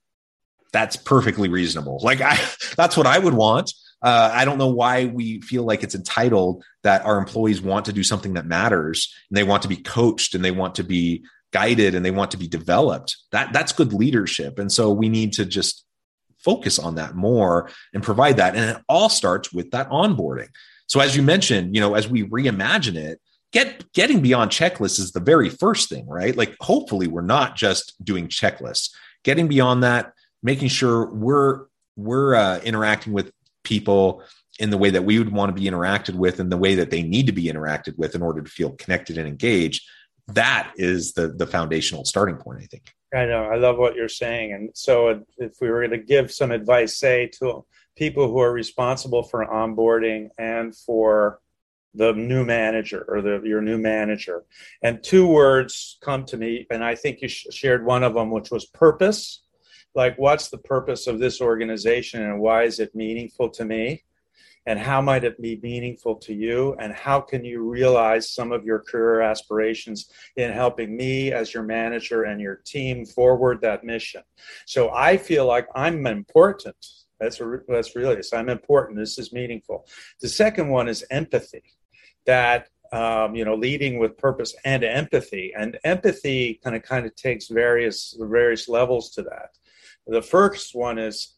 that's 0.73 0.97
perfectly 0.97 1.49
reasonable. 1.49 2.00
Like 2.02 2.21
i 2.21 2.38
that's 2.76 2.97
what 2.97 3.07
i 3.07 3.19
would 3.19 3.35
want. 3.35 3.73
Uh, 4.00 4.31
i 4.33 4.45
don't 4.45 4.59
know 4.59 4.73
why 4.73 5.04
we 5.04 5.40
feel 5.42 5.64
like 5.64 5.83
it's 5.83 5.95
entitled 5.95 6.64
that 6.83 7.04
our 7.04 7.19
employees 7.19 7.61
want 7.61 7.85
to 7.85 7.92
do 7.92 8.02
something 8.02 8.35
that 8.35 8.47
matters 8.47 9.14
and 9.31 9.37
they 9.37 9.45
want 9.45 9.62
to 9.62 9.69
be 9.69 9.76
coached 9.76 10.35
and 10.35 10.45
they 10.45 10.50
want 10.50 10.75
to 10.76 10.83
be 10.83 11.25
guided 11.52 11.95
and 11.95 12.04
they 12.04 12.11
want 12.11 12.33
to 12.33 12.37
be 12.37 12.49
developed. 12.49 13.19
That 13.31 13.52
that's 13.52 13.73
good 13.73 13.92
leadership. 13.92 14.59
And 14.59 14.73
so 14.73 14.90
we 14.90 15.09
need 15.09 15.35
to 15.35 15.45
just 15.45 15.82
focus 16.45 16.79
on 16.79 16.97
that 16.97 17.15
more 17.15 17.71
and 17.93 18.03
provide 18.03 18.37
that. 18.39 18.55
And 18.55 18.77
it 18.77 18.83
all 18.89 19.09
starts 19.09 19.53
with 19.53 19.71
that 19.71 19.89
onboarding. 19.91 20.49
So 20.87 21.01
as 21.01 21.17
you 21.17 21.23
mentioned 21.23 21.75
you 21.75 21.81
know 21.81 21.95
as 21.95 22.09
we 22.09 22.25
reimagine 22.25 22.97
it 22.97 23.21
get 23.53 23.91
getting 23.93 24.21
beyond 24.21 24.51
checklists 24.51 24.99
is 24.99 25.13
the 25.13 25.21
very 25.21 25.49
first 25.49 25.89
thing 25.89 26.07
right? 26.07 26.37
Like 26.37 26.57
hopefully 26.61 27.09
we're 27.09 27.23
not 27.23 27.57
just 27.57 28.03
doing 28.05 28.29
checklists. 28.29 28.91
Getting 29.25 29.47
beyond 29.47 29.83
that 29.85 30.13
making 30.43 30.69
sure 30.69 31.13
we're 31.13 31.67
we're 31.97 32.35
uh, 32.35 32.59
interacting 32.61 33.13
with 33.13 33.31
people 33.65 34.23
in 34.59 34.71
the 34.71 34.79
way 34.79 34.91
that 34.91 35.05
we 35.05 35.19
would 35.19 35.33
want 35.33 35.55
to 35.55 35.61
be 35.61 35.69
interacted 35.69 36.15
with 36.15 36.41
and 36.41 36.51
the 36.51 36.57
way 36.57 36.75
that 36.75 36.91
they 36.91 37.03
need 37.03 37.27
to 37.27 37.33
be 37.33 37.45
interacted 37.45 37.97
with 37.97 38.15
in 38.15 38.23
order 38.23 38.43
to 38.43 38.51
feel 38.51 38.71
connected 38.73 39.19
and 39.19 39.29
engaged 39.29 39.83
that 40.29 40.73
is 40.77 41.15
the 41.15 41.29
the 41.29 41.47
foundational 41.47 42.05
starting 42.05 42.37
point 42.37 42.61
i 42.61 42.67
think 42.67 42.93
I 43.14 43.26
know. 43.26 43.45
I 43.45 43.57
love 43.57 43.76
what 43.76 43.95
you're 43.95 44.09
saying. 44.09 44.52
And 44.52 44.71
so, 44.75 45.23
if 45.37 45.52
we 45.61 45.69
were 45.71 45.87
going 45.87 46.00
to 46.00 46.07
give 46.07 46.33
some 46.33 46.50
advice, 46.50 46.97
say 46.97 47.26
to 47.38 47.64
people 47.97 48.28
who 48.28 48.38
are 48.38 48.52
responsible 48.52 49.23
for 49.23 49.47
onboarding 49.47 50.31
and 50.38 50.75
for 50.75 51.40
the 51.95 52.12
new 52.14 52.42
manager 52.42 53.04
or 53.07 53.21
the, 53.21 53.42
your 53.45 53.61
new 53.61 53.76
manager, 53.76 54.45
and 54.83 55.02
two 55.02 55.26
words 55.26 55.99
come 56.00 56.25
to 56.25 56.38
me, 56.38 56.66
and 56.71 56.83
I 56.83 56.95
think 56.95 57.21
you 57.21 57.28
sh- 57.28 57.47
shared 57.50 57.85
one 57.85 58.02
of 58.02 58.14
them, 58.14 58.31
which 58.31 58.50
was 58.50 58.64
purpose. 58.64 59.42
Like, 59.95 60.16
what's 60.16 60.49
the 60.49 60.59
purpose 60.59 61.07
of 61.07 61.19
this 61.19 61.42
organization, 61.42 62.23
and 62.23 62.40
why 62.40 62.62
is 62.62 62.81
it 62.81 62.95
meaningful 62.95 63.50
to 63.50 63.64
me? 63.66 64.04
And 64.66 64.78
how 64.78 65.00
might 65.00 65.25
it 65.25 65.40
be 65.42 65.59
meaningful 65.62 66.14
to 66.16 66.33
you? 66.33 66.76
And 66.78 66.92
how 66.92 67.21
can 67.21 67.45
you 67.45 67.62
realize 67.69 68.31
some 68.31 68.52
of 68.52 68.64
your 68.64 68.78
career 68.78 69.21
aspirations 69.21 70.11
in 70.37 70.52
helping 70.52 70.97
me 70.97 71.33
as 71.33 71.52
your 71.52 71.62
manager 71.62 72.25
and 72.25 72.40
your 72.40 72.57
team 72.64 73.04
forward 73.04 73.61
that 73.62 73.85
mission. 73.85 74.23
So 74.66 74.90
I 74.90 75.16
feel 75.16 75.47
like 75.47 75.66
I'm 75.75 76.07
important. 76.07 76.76
That's 77.21 77.40
that's 77.69 77.95
really 77.95 78.16
this. 78.16 78.33
I'm 78.33 78.49
important. 78.49 78.99
This 78.99 79.19
is 79.19 79.33
meaningful. 79.33 79.87
The 80.21 80.28
second 80.28 80.69
one 80.69 80.88
is 80.88 81.04
empathy. 81.11 81.62
That 82.26 82.69
um, 82.92 83.35
you 83.35 83.45
know, 83.45 83.54
leading 83.54 83.99
with 83.99 84.19
purpose 84.19 84.54
and 84.64 84.85
empathy, 84.85 85.52
and 85.57 85.78
empathy 85.83 86.61
kind 86.62 86.76
of 86.76 86.83
kind 86.83 87.07
of 87.07 87.14
takes 87.16 87.49
various 87.49 88.16
various 88.19 88.69
levels 88.69 89.11
to 89.12 89.23
that. 89.23 89.50
The 90.07 90.23
first 90.23 90.75
one 90.75 90.99
is 90.99 91.35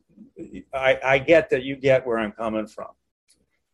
I, 0.73 0.99
I 1.05 1.19
get 1.19 1.51
that 1.51 1.65
you 1.65 1.77
get 1.77 2.07
where 2.07 2.19
I'm 2.19 2.33
coming 2.33 2.67
from. 2.67 2.89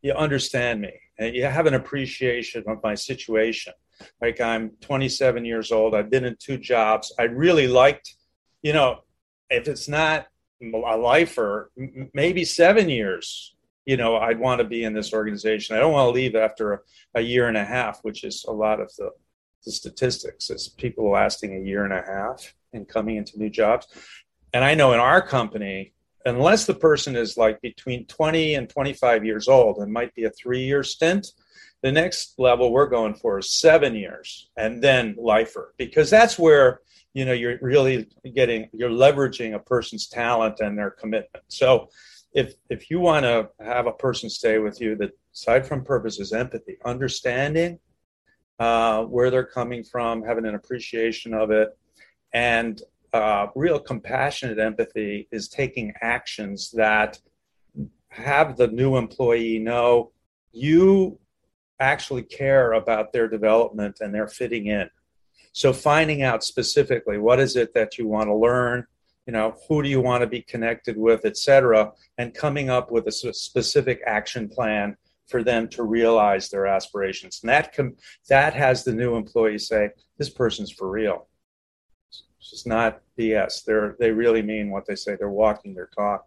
You 0.02 0.12
understand 0.12 0.80
me, 0.80 0.92
and 1.19 1.35
you 1.35 1.45
have 1.45 1.66
an 1.66 1.75
appreciation 1.75 2.64
of 2.66 2.83
my 2.83 2.95
situation 2.95 3.75
like 4.21 4.40
I'm 4.40 4.71
27 4.80 5.45
years 5.45 5.73
old. 5.73 5.95
I've 5.95 6.11
been 6.11 6.25
in 6.25 6.37
two 6.38 6.59
jobs. 6.59 7.12
I 7.19 7.25
really 7.25 7.66
liked, 7.66 8.14
you 8.62 8.73
know, 8.73 9.00
if 9.49 9.69
it's 9.69 9.88
not 9.88 10.26
a 10.62 10.97
lifer, 10.97 11.71
maybe 12.12 12.45
seven 12.45 12.88
years, 12.88 13.54
you 13.87 13.97
know, 13.97 14.16
I'd 14.16 14.38
want 14.38 14.61
to 14.61 14.64
be 14.64 14.85
in 14.85 14.92
this 14.92 15.12
organization. 15.12 15.76
I 15.76 15.80
don't 15.80 15.92
want 15.92 16.09
to 16.09 16.12
leave 16.12 16.37
after 16.37 16.75
a, 16.75 16.80
a 17.16 17.21
year 17.21 17.49
and 17.49 17.57
a 17.57 17.64
half, 17.64 18.00
which 18.02 18.25
is 18.25 18.45
a 18.47 18.52
lot 18.52 18.80
of 18.80 18.95
the, 18.97 19.11
the 19.64 19.73
statistics 19.73 20.50
is 20.50 20.69
people 20.69 21.11
lasting 21.11 21.57
a 21.57 21.66
year 21.66 21.85
and 21.85 21.92
a 21.92 22.02
half 22.02 22.54
and 22.73 22.88
coming 22.88 23.16
into 23.16 23.38
new 23.38 23.50
jobs. 23.50 23.87
And 24.52 24.64
I 24.64 24.75
know 24.75 24.92
in 24.92 25.00
our 25.00 25.23
company, 25.23 25.95
unless 26.25 26.67
the 26.67 26.75
person 26.75 27.17
is 27.17 27.37
like 27.37 27.61
between 27.61 28.07
20 28.07 28.55
and 28.55 28.69
25 28.69 29.25
years 29.25 29.49
old, 29.49 29.83
it 29.83 29.89
might 29.89 30.15
be 30.15 30.25
a 30.25 30.31
three 30.31 30.65
year 30.65 30.83
stint 30.83 31.27
the 31.83 31.93
next 31.93 32.35
level 32.39 32.73
we're 32.73 32.89
going 32.89 33.15
for 33.15 33.39
is 33.39 33.53
seven 33.53 33.95
years 33.95 34.50
and 34.57 34.83
then 34.83 35.15
lifer 35.19 35.75
because 35.79 36.11
that's 36.11 36.39
where 36.39 36.81
you 37.15 37.25
know 37.25 37.33
you're 37.33 37.59
really 37.62 38.07
getting 38.35 38.69
you're 38.73 38.91
leveraging 38.91 39.55
a 39.55 39.59
person's 39.59 40.07
talent 40.07 40.61
and 40.61 40.79
their 40.79 40.91
commitment. 40.91 41.45
So 41.49 41.89
if 42.35 42.55
if 42.69 42.91
you 42.91 43.00
want 43.00 43.25
to 43.25 43.49
have 43.61 43.87
a 43.87 43.93
person 43.93 44.29
stay 44.29 44.59
with 44.59 44.81
you 44.81 44.95
that 44.97 45.12
aside 45.35 45.67
from 45.67 45.85
purpose 45.85 46.21
is 46.21 46.33
empathy 46.33 46.77
understanding 46.85 47.79
uh, 48.59 49.05
where 49.05 49.31
they're 49.31 49.45
coming 49.45 49.83
from 49.83 50.23
having 50.23 50.47
an 50.47 50.55
appreciation 50.55 51.33
of 51.33 51.50
it 51.50 51.71
and 52.35 52.83
uh, 53.12 53.49
real 53.55 53.79
compassionate 53.79 54.59
empathy 54.59 55.29
is 55.31 55.49
taking 55.49 55.93
actions 56.00 56.71
that 56.73 57.21
have 58.09 58.57
the 58.57 58.69
new 58.69 58.97
employee 58.97 59.59
know 59.59 60.12
you 60.52 61.19
actually 61.79 62.23
care 62.23 62.73
about 62.73 63.12
their 63.12 63.29
development 63.29 63.99
and 64.00 64.14
their 64.14 64.29
fitting 64.29 64.67
in. 64.67 64.90
So 65.52 65.73
finding 65.73 66.23
out 66.23 66.45
specifically 66.45 67.19
what 67.19 67.40
is 67.40 67.57
it 67.57 67.75
that 67.75 67.99
you 67.99 68.07
want 68.07 68.29
to 68.29 68.35
learn, 68.35 68.87
you 69.26 69.33
know, 69.33 69.57
who 69.69 69.83
do 69.83 69.88
you 69.88 70.00
want 70.00 70.23
to 70.23 70.26
be 70.26 70.43
connected 70.43 70.97
with, 70.97 71.25
et 71.25 71.37
cetera, 71.37 71.93
and 72.19 72.35
coming 72.35 72.69
up 72.71 72.90
with 72.90 73.07
a 73.07 73.12
specific 73.12 74.00
action 74.07 74.49
plan 74.49 74.97
for 75.26 75.43
them 75.45 75.69
to 75.69 75.85
realize 75.85 76.49
their 76.49 76.67
aspirations. 76.67 77.40
And 77.43 77.50
that 77.50 77.75
com- 77.75 77.97
that 78.29 78.52
has 78.55 78.83
the 78.85 78.93
new 78.93 79.14
employee 79.14 79.59
say, 79.59 79.90
this 80.19 80.31
person's 80.31 80.73
for 80.73 80.90
real. 80.90 81.29
It's 82.52 82.66
not 82.66 83.00
BS. 83.19 83.64
They're 83.64 83.97
they 83.99 84.11
really 84.11 84.42
mean 84.42 84.71
what 84.71 84.87
they 84.87 84.97
say. 84.97 85.16
They're 85.16 85.30
walking 85.30 85.75
their 85.75 85.90
talk. 85.97 86.26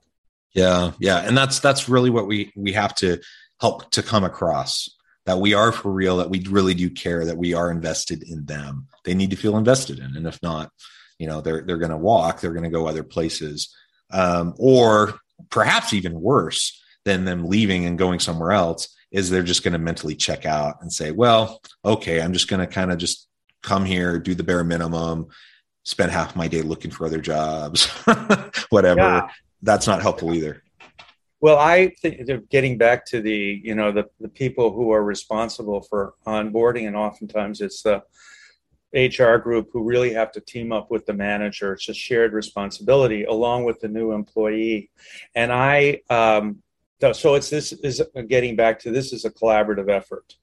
Yeah, 0.54 0.92
yeah, 1.00 1.20
and 1.20 1.38
that's 1.38 1.60
that's 1.60 1.90
really 1.90 2.10
what 2.10 2.28
we 2.28 2.52
we 2.56 2.74
have 2.74 2.96
to 2.96 3.20
help 3.60 3.90
to 3.92 4.04
come 4.04 4.24
across 4.24 4.90
that 5.26 5.40
we 5.40 5.54
are 5.54 5.72
for 5.72 5.92
real, 5.92 6.18
that 6.18 6.30
we 6.30 6.46
really 6.50 6.74
do 6.74 6.90
care, 6.90 7.26
that 7.26 7.38
we 7.38 7.54
are 7.54 7.72
invested 7.72 8.24
in 8.24 8.46
them. 8.46 8.88
They 9.06 9.14
need 9.14 9.30
to 9.30 9.38
feel 9.38 9.58
invested 9.58 10.00
in, 10.00 10.16
and 10.16 10.28
if 10.28 10.42
not, 10.44 10.72
you 11.18 11.28
know, 11.28 11.42
they're 11.42 11.62
they're 11.62 11.78
going 11.78 11.92
to 11.92 11.98
walk, 11.98 12.42
they're 12.42 12.54
going 12.54 12.64
to 12.64 12.70
go 12.70 12.88
other 12.88 13.04
places, 13.04 13.76
um, 14.12 14.54
or 14.58 15.20
perhaps 15.50 15.94
even 15.94 16.20
worse 16.20 16.80
than 17.06 17.26
them 17.26 17.48
leaving 17.48 17.86
and 17.86 17.98
going 17.98 18.20
somewhere 18.20 18.52
else 18.52 18.96
is 19.12 19.30
they're 19.30 19.44
just 19.44 19.64
going 19.64 19.74
to 19.74 19.80
mentally 19.80 20.16
check 20.16 20.46
out 20.46 20.82
and 20.82 20.92
say, 20.92 21.12
well, 21.12 21.62
okay, 21.86 22.22
I'm 22.22 22.34
just 22.34 22.48
going 22.48 22.60
to 22.60 22.68
kind 22.68 22.92
of 22.92 22.98
just 22.98 23.28
come 23.62 23.86
here, 23.86 24.20
do 24.20 24.34
the 24.34 24.44
bare 24.44 24.64
minimum, 24.64 25.28
spend 25.84 26.12
half 26.12 26.36
my 26.36 26.48
day 26.48 26.62
looking 26.62 26.92
for 26.92 27.06
other 27.06 27.20
jobs, 27.20 27.86
whatever. 28.70 29.02
Yeah. 29.02 29.30
That's 29.62 29.88
not 29.88 30.02
helpful 30.02 30.34
either. 30.34 30.64
Well, 31.40 31.58
I 31.58 31.90
think 32.02 32.50
getting 32.50 32.78
back 32.78 33.06
to 33.08 33.22
the, 33.22 33.62
you 33.64 33.76
know, 33.76 33.92
the, 33.92 34.06
the 34.22 34.30
people 34.30 34.72
who 34.72 34.92
are 34.92 35.04
responsible 35.04 35.82
for 35.82 36.14
onboarding, 36.26 36.88
and 36.88 36.96
oftentimes 36.96 37.60
it's 37.60 37.82
the 37.82 38.02
HR 38.94 39.38
group 39.38 39.70
who 39.74 39.84
really 39.84 40.14
have 40.14 40.32
to 40.34 40.40
team 40.40 40.72
up 40.72 40.90
with 40.92 41.06
the 41.06 41.14
manager. 41.14 41.74
It's 41.74 41.90
a 41.90 41.94
shared 41.94 42.32
responsibility 42.32 43.26
along 43.26 43.66
with 43.66 43.80
the 43.80 43.88
new 43.88 44.12
employee. 44.12 44.92
And 45.36 45.52
I, 45.52 46.02
um, 46.10 46.62
so 47.12 47.36
it's 47.36 47.50
this 47.50 47.74
is 47.74 48.02
getting 48.30 48.56
back 48.56 48.80
to 48.80 48.92
this 48.92 49.12
is 49.12 49.26
a 49.26 49.32
collaborative 49.32 49.90
effort. 49.90 50.36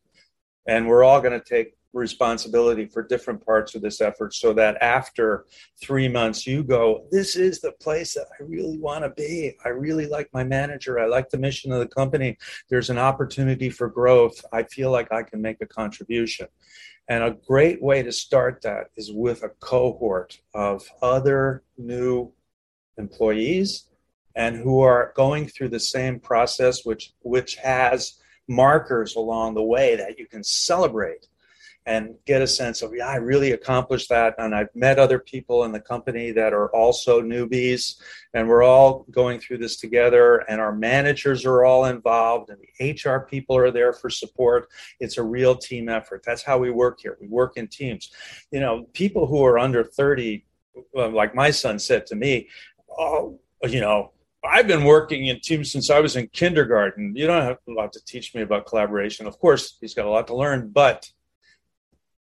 And 0.66 0.86
we're 0.86 1.04
all 1.04 1.20
going 1.20 1.40
to 1.40 1.44
take 1.44 1.76
responsibility 1.92 2.86
for 2.86 3.02
different 3.02 3.44
parts 3.44 3.74
of 3.74 3.82
this 3.82 4.00
effort 4.00 4.32
so 4.32 4.52
that 4.52 4.80
after 4.80 5.44
three 5.82 6.08
months 6.08 6.46
you 6.46 6.62
go 6.62 7.06
this 7.10 7.34
is 7.34 7.60
the 7.60 7.72
place 7.72 8.14
that 8.14 8.26
i 8.38 8.42
really 8.44 8.78
want 8.78 9.04
to 9.04 9.10
be. 9.10 9.56
I 9.64 9.68
really 9.68 10.06
like 10.06 10.28
my 10.32 10.44
manager. 10.44 10.98
I 10.98 11.06
like 11.06 11.30
the 11.30 11.38
mission 11.38 11.72
of 11.72 11.80
the 11.80 11.86
company. 11.86 12.36
There's 12.68 12.90
an 12.90 12.98
opportunity 12.98 13.70
for 13.70 13.88
growth. 13.88 14.44
I 14.52 14.62
feel 14.64 14.90
like 14.90 15.12
i 15.12 15.22
can 15.22 15.40
make 15.40 15.58
a 15.60 15.66
contribution. 15.66 16.48
And 17.08 17.24
a 17.24 17.36
great 17.46 17.82
way 17.82 18.02
to 18.02 18.12
start 18.12 18.62
that 18.62 18.88
is 18.96 19.12
with 19.12 19.42
a 19.42 19.48
cohort 19.60 20.40
of 20.54 20.86
other 21.02 21.64
new 21.76 22.32
employees 22.98 23.86
and 24.36 24.56
who 24.56 24.80
are 24.80 25.12
going 25.16 25.48
through 25.48 25.70
the 25.70 25.80
same 25.80 26.20
process 26.20 26.84
which 26.84 27.12
which 27.22 27.56
has 27.56 28.18
markers 28.46 29.16
along 29.16 29.54
the 29.54 29.62
way 29.62 29.96
that 29.96 30.18
you 30.18 30.26
can 30.26 30.44
celebrate 30.44 31.26
and 31.86 32.14
get 32.26 32.42
a 32.42 32.46
sense 32.46 32.82
of, 32.82 32.94
yeah, 32.94 33.08
I 33.08 33.16
really 33.16 33.52
accomplished 33.52 34.10
that. 34.10 34.34
And 34.38 34.54
I've 34.54 34.74
met 34.74 34.98
other 34.98 35.18
people 35.18 35.64
in 35.64 35.72
the 35.72 35.80
company 35.80 36.30
that 36.32 36.52
are 36.52 36.68
also 36.74 37.22
newbies, 37.22 37.96
and 38.34 38.48
we're 38.48 38.62
all 38.62 39.06
going 39.10 39.40
through 39.40 39.58
this 39.58 39.76
together. 39.76 40.44
And 40.48 40.60
our 40.60 40.74
managers 40.74 41.46
are 41.46 41.64
all 41.64 41.86
involved, 41.86 42.50
and 42.50 42.58
the 42.60 42.92
HR 42.92 43.20
people 43.20 43.56
are 43.56 43.70
there 43.70 43.92
for 43.92 44.10
support. 44.10 44.68
It's 45.00 45.18
a 45.18 45.22
real 45.22 45.56
team 45.56 45.88
effort. 45.88 46.22
That's 46.24 46.42
how 46.42 46.58
we 46.58 46.70
work 46.70 47.00
here. 47.00 47.16
We 47.20 47.28
work 47.28 47.56
in 47.56 47.66
teams. 47.66 48.10
You 48.50 48.60
know, 48.60 48.86
people 48.92 49.26
who 49.26 49.44
are 49.44 49.58
under 49.58 49.82
30, 49.82 50.44
like 50.94 51.34
my 51.34 51.50
son 51.50 51.78
said 51.78 52.06
to 52.06 52.14
me, 52.14 52.48
oh, 52.98 53.40
you 53.64 53.80
know, 53.80 54.12
I've 54.44 54.66
been 54.66 54.84
working 54.84 55.26
in 55.26 55.40
teams 55.40 55.70
since 55.70 55.90
I 55.90 56.00
was 56.00 56.16
in 56.16 56.26
kindergarten. 56.28 57.14
You 57.14 57.26
don't 57.26 57.42
have 57.42 57.58
a 57.68 57.72
lot 57.72 57.92
to 57.92 58.04
teach 58.06 58.34
me 58.34 58.40
about 58.42 58.66
collaboration. 58.66 59.26
Of 59.26 59.38
course, 59.38 59.76
he's 59.80 59.92
got 59.92 60.06
a 60.06 60.10
lot 60.10 60.26
to 60.28 60.34
learn, 60.34 60.70
but 60.70 61.10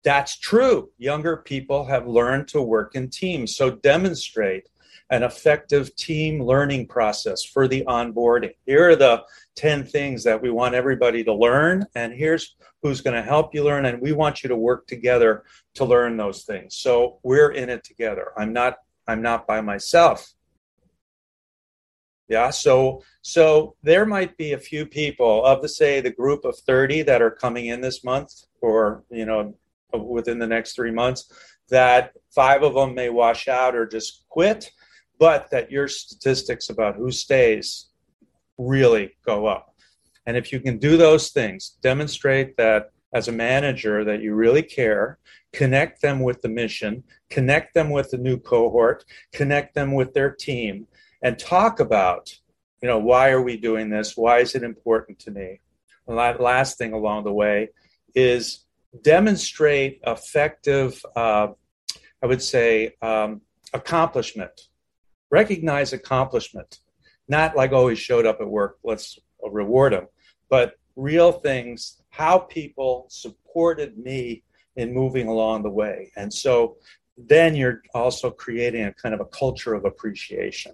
that's 0.04 0.38
true. 0.38 0.90
Younger 0.98 1.38
people 1.38 1.84
have 1.84 2.06
learned 2.06 2.48
to 2.48 2.62
work 2.62 2.94
in 2.94 3.08
teams. 3.08 3.56
So 3.56 3.70
demonstrate 3.70 4.68
an 5.10 5.22
effective 5.22 5.94
team 5.96 6.42
learning 6.42 6.86
process 6.86 7.44
for 7.44 7.68
the 7.68 7.84
onboarding. 7.86 8.54
Here 8.66 8.90
are 8.90 8.96
the 8.96 9.24
10 9.56 9.84
things 9.84 10.24
that 10.24 10.40
we 10.40 10.50
want 10.50 10.74
everybody 10.74 11.22
to 11.24 11.34
learn, 11.34 11.86
and 11.94 12.12
here's 12.14 12.56
who's 12.82 13.02
going 13.02 13.14
to 13.14 13.22
help 13.22 13.54
you 13.54 13.62
learn. 13.62 13.84
And 13.84 14.00
we 14.00 14.12
want 14.12 14.42
you 14.42 14.48
to 14.48 14.56
work 14.56 14.86
together 14.86 15.44
to 15.74 15.84
learn 15.84 16.16
those 16.16 16.44
things. 16.44 16.76
So 16.76 17.18
we're 17.22 17.52
in 17.52 17.68
it 17.68 17.84
together. 17.84 18.32
I'm 18.36 18.52
not 18.52 18.78
I'm 19.06 19.22
not 19.22 19.46
by 19.46 19.60
myself. 19.60 20.32
Yeah, 22.28 22.50
so 22.50 23.02
so 23.20 23.76
there 23.82 24.06
might 24.06 24.36
be 24.38 24.52
a 24.52 24.58
few 24.58 24.86
people 24.86 25.44
of 25.44 25.60
the 25.60 25.68
say 25.68 26.00
the 26.00 26.10
group 26.10 26.44
of 26.44 26.56
30 26.58 27.02
that 27.02 27.20
are 27.20 27.30
coming 27.30 27.66
in 27.66 27.82
this 27.82 28.02
month 28.02 28.32
or 28.62 29.04
you 29.10 29.26
know 29.26 29.54
within 29.92 30.38
the 30.38 30.46
next 30.46 30.74
three 30.74 30.90
months, 30.90 31.30
that 31.68 32.12
five 32.34 32.62
of 32.62 32.74
them 32.74 32.94
may 32.94 33.08
wash 33.08 33.48
out 33.48 33.74
or 33.74 33.86
just 33.86 34.24
quit, 34.28 34.70
but 35.18 35.50
that 35.50 35.70
your 35.70 35.88
statistics 35.88 36.68
about 36.68 36.96
who 36.96 37.10
stays 37.10 37.88
really 38.58 39.12
go 39.24 39.46
up. 39.46 39.74
And 40.26 40.36
if 40.36 40.52
you 40.52 40.60
can 40.60 40.78
do 40.78 40.96
those 40.96 41.30
things, 41.30 41.76
demonstrate 41.82 42.56
that 42.56 42.90
as 43.12 43.28
a 43.28 43.32
manager 43.32 44.04
that 44.04 44.22
you 44.22 44.34
really 44.34 44.62
care, 44.62 45.18
connect 45.52 46.00
them 46.00 46.20
with 46.20 46.40
the 46.42 46.48
mission, 46.48 47.04
connect 47.30 47.74
them 47.74 47.90
with 47.90 48.10
the 48.10 48.18
new 48.18 48.38
cohort, 48.38 49.04
connect 49.32 49.74
them 49.74 49.94
with 49.94 50.14
their 50.14 50.30
team, 50.30 50.86
and 51.22 51.38
talk 51.38 51.80
about, 51.80 52.34
you 52.80 52.88
know, 52.88 52.98
why 52.98 53.30
are 53.30 53.42
we 53.42 53.56
doing 53.56 53.90
this? 53.90 54.16
Why 54.16 54.38
is 54.38 54.54
it 54.54 54.62
important 54.62 55.18
to 55.20 55.30
me? 55.30 55.60
And 56.08 56.18
that 56.18 56.40
last 56.40 56.78
thing 56.78 56.92
along 56.92 57.24
the 57.24 57.32
way 57.32 57.68
is 58.14 58.61
demonstrate 59.00 60.00
effective, 60.06 61.00
uh, 61.16 61.48
I 62.22 62.26
would 62.26 62.42
say, 62.42 62.94
um, 63.00 63.40
accomplishment. 63.72 64.68
Recognize 65.30 65.94
accomplishment, 65.94 66.80
not 67.26 67.56
like, 67.56 67.72
oh, 67.72 67.88
he 67.88 67.96
showed 67.96 68.26
up 68.26 68.40
at 68.40 68.48
work, 68.48 68.78
let's 68.84 69.18
reward 69.42 69.94
him, 69.94 70.06
but 70.50 70.74
real 70.94 71.32
things, 71.32 72.02
how 72.10 72.38
people 72.38 73.06
supported 73.08 73.96
me 73.96 74.42
in 74.76 74.92
moving 74.92 75.28
along 75.28 75.62
the 75.62 75.70
way. 75.70 76.12
And 76.16 76.32
so 76.32 76.76
then 77.16 77.54
you're 77.54 77.82
also 77.94 78.30
creating 78.30 78.84
a 78.84 78.92
kind 78.92 79.14
of 79.14 79.20
a 79.20 79.26
culture 79.26 79.74
of 79.74 79.84
appreciation. 79.84 80.72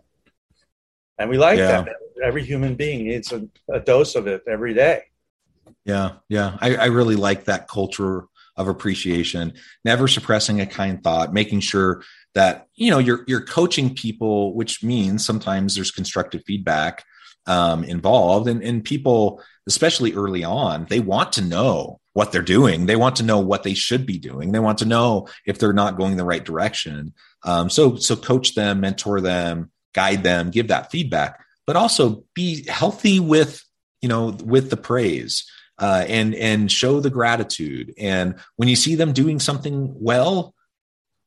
And 1.18 1.30
we 1.30 1.38
like 1.38 1.58
yeah. 1.58 1.82
that. 1.82 1.96
Every 2.24 2.44
human 2.44 2.74
being 2.74 3.04
needs 3.04 3.32
a, 3.32 3.46
a 3.72 3.80
dose 3.80 4.16
of 4.16 4.26
it 4.26 4.42
every 4.48 4.74
day. 4.74 5.02
Yeah, 5.84 6.12
yeah. 6.28 6.56
I, 6.60 6.76
I 6.76 6.84
really 6.86 7.16
like 7.16 7.44
that 7.44 7.68
culture 7.68 8.24
of 8.58 8.68
appreciation, 8.68 9.54
never 9.84 10.08
suppressing 10.08 10.60
a 10.60 10.66
kind 10.66 11.02
thought, 11.02 11.32
making 11.32 11.60
sure 11.60 12.02
that 12.34 12.66
you 12.74 12.90
know 12.90 12.98
you're 12.98 13.24
you're 13.26 13.44
coaching 13.44 13.94
people, 13.94 14.54
which 14.54 14.82
means 14.82 15.24
sometimes 15.24 15.74
there's 15.74 15.92
constructive 15.92 16.42
feedback 16.46 17.04
um, 17.46 17.84
involved, 17.84 18.48
and 18.48 18.62
and 18.62 18.84
people, 18.84 19.42
especially 19.66 20.12
early 20.12 20.44
on, 20.44 20.86
they 20.90 21.00
want 21.00 21.32
to 21.32 21.42
know 21.42 22.00
what 22.12 22.32
they're 22.32 22.42
doing. 22.42 22.86
They 22.86 22.96
want 22.96 23.16
to 23.16 23.22
know 23.22 23.38
what 23.38 23.62
they 23.62 23.74
should 23.74 24.04
be 24.04 24.18
doing. 24.18 24.50
They 24.50 24.58
want 24.58 24.78
to 24.78 24.84
know 24.84 25.28
if 25.46 25.58
they're 25.58 25.72
not 25.72 25.96
going 25.96 26.16
the 26.16 26.24
right 26.24 26.44
direction. 26.44 27.14
Um, 27.44 27.70
so 27.70 27.94
so 27.96 28.16
coach 28.16 28.56
them, 28.56 28.80
mentor 28.80 29.20
them, 29.20 29.70
guide 29.94 30.24
them, 30.24 30.50
give 30.50 30.68
that 30.68 30.90
feedback, 30.90 31.40
but 31.64 31.76
also 31.76 32.24
be 32.34 32.66
healthy 32.66 33.20
with 33.20 33.64
you 34.02 34.08
know 34.08 34.36
with 34.42 34.70
the 34.70 34.76
praise 34.76 35.48
uh, 35.78 36.04
and 36.08 36.34
and 36.34 36.70
show 36.70 37.00
the 37.00 37.10
gratitude. 37.10 37.94
And 37.98 38.34
when 38.56 38.68
you 38.68 38.76
see 38.76 38.94
them 38.94 39.12
doing 39.12 39.38
something 39.38 39.94
well, 39.98 40.54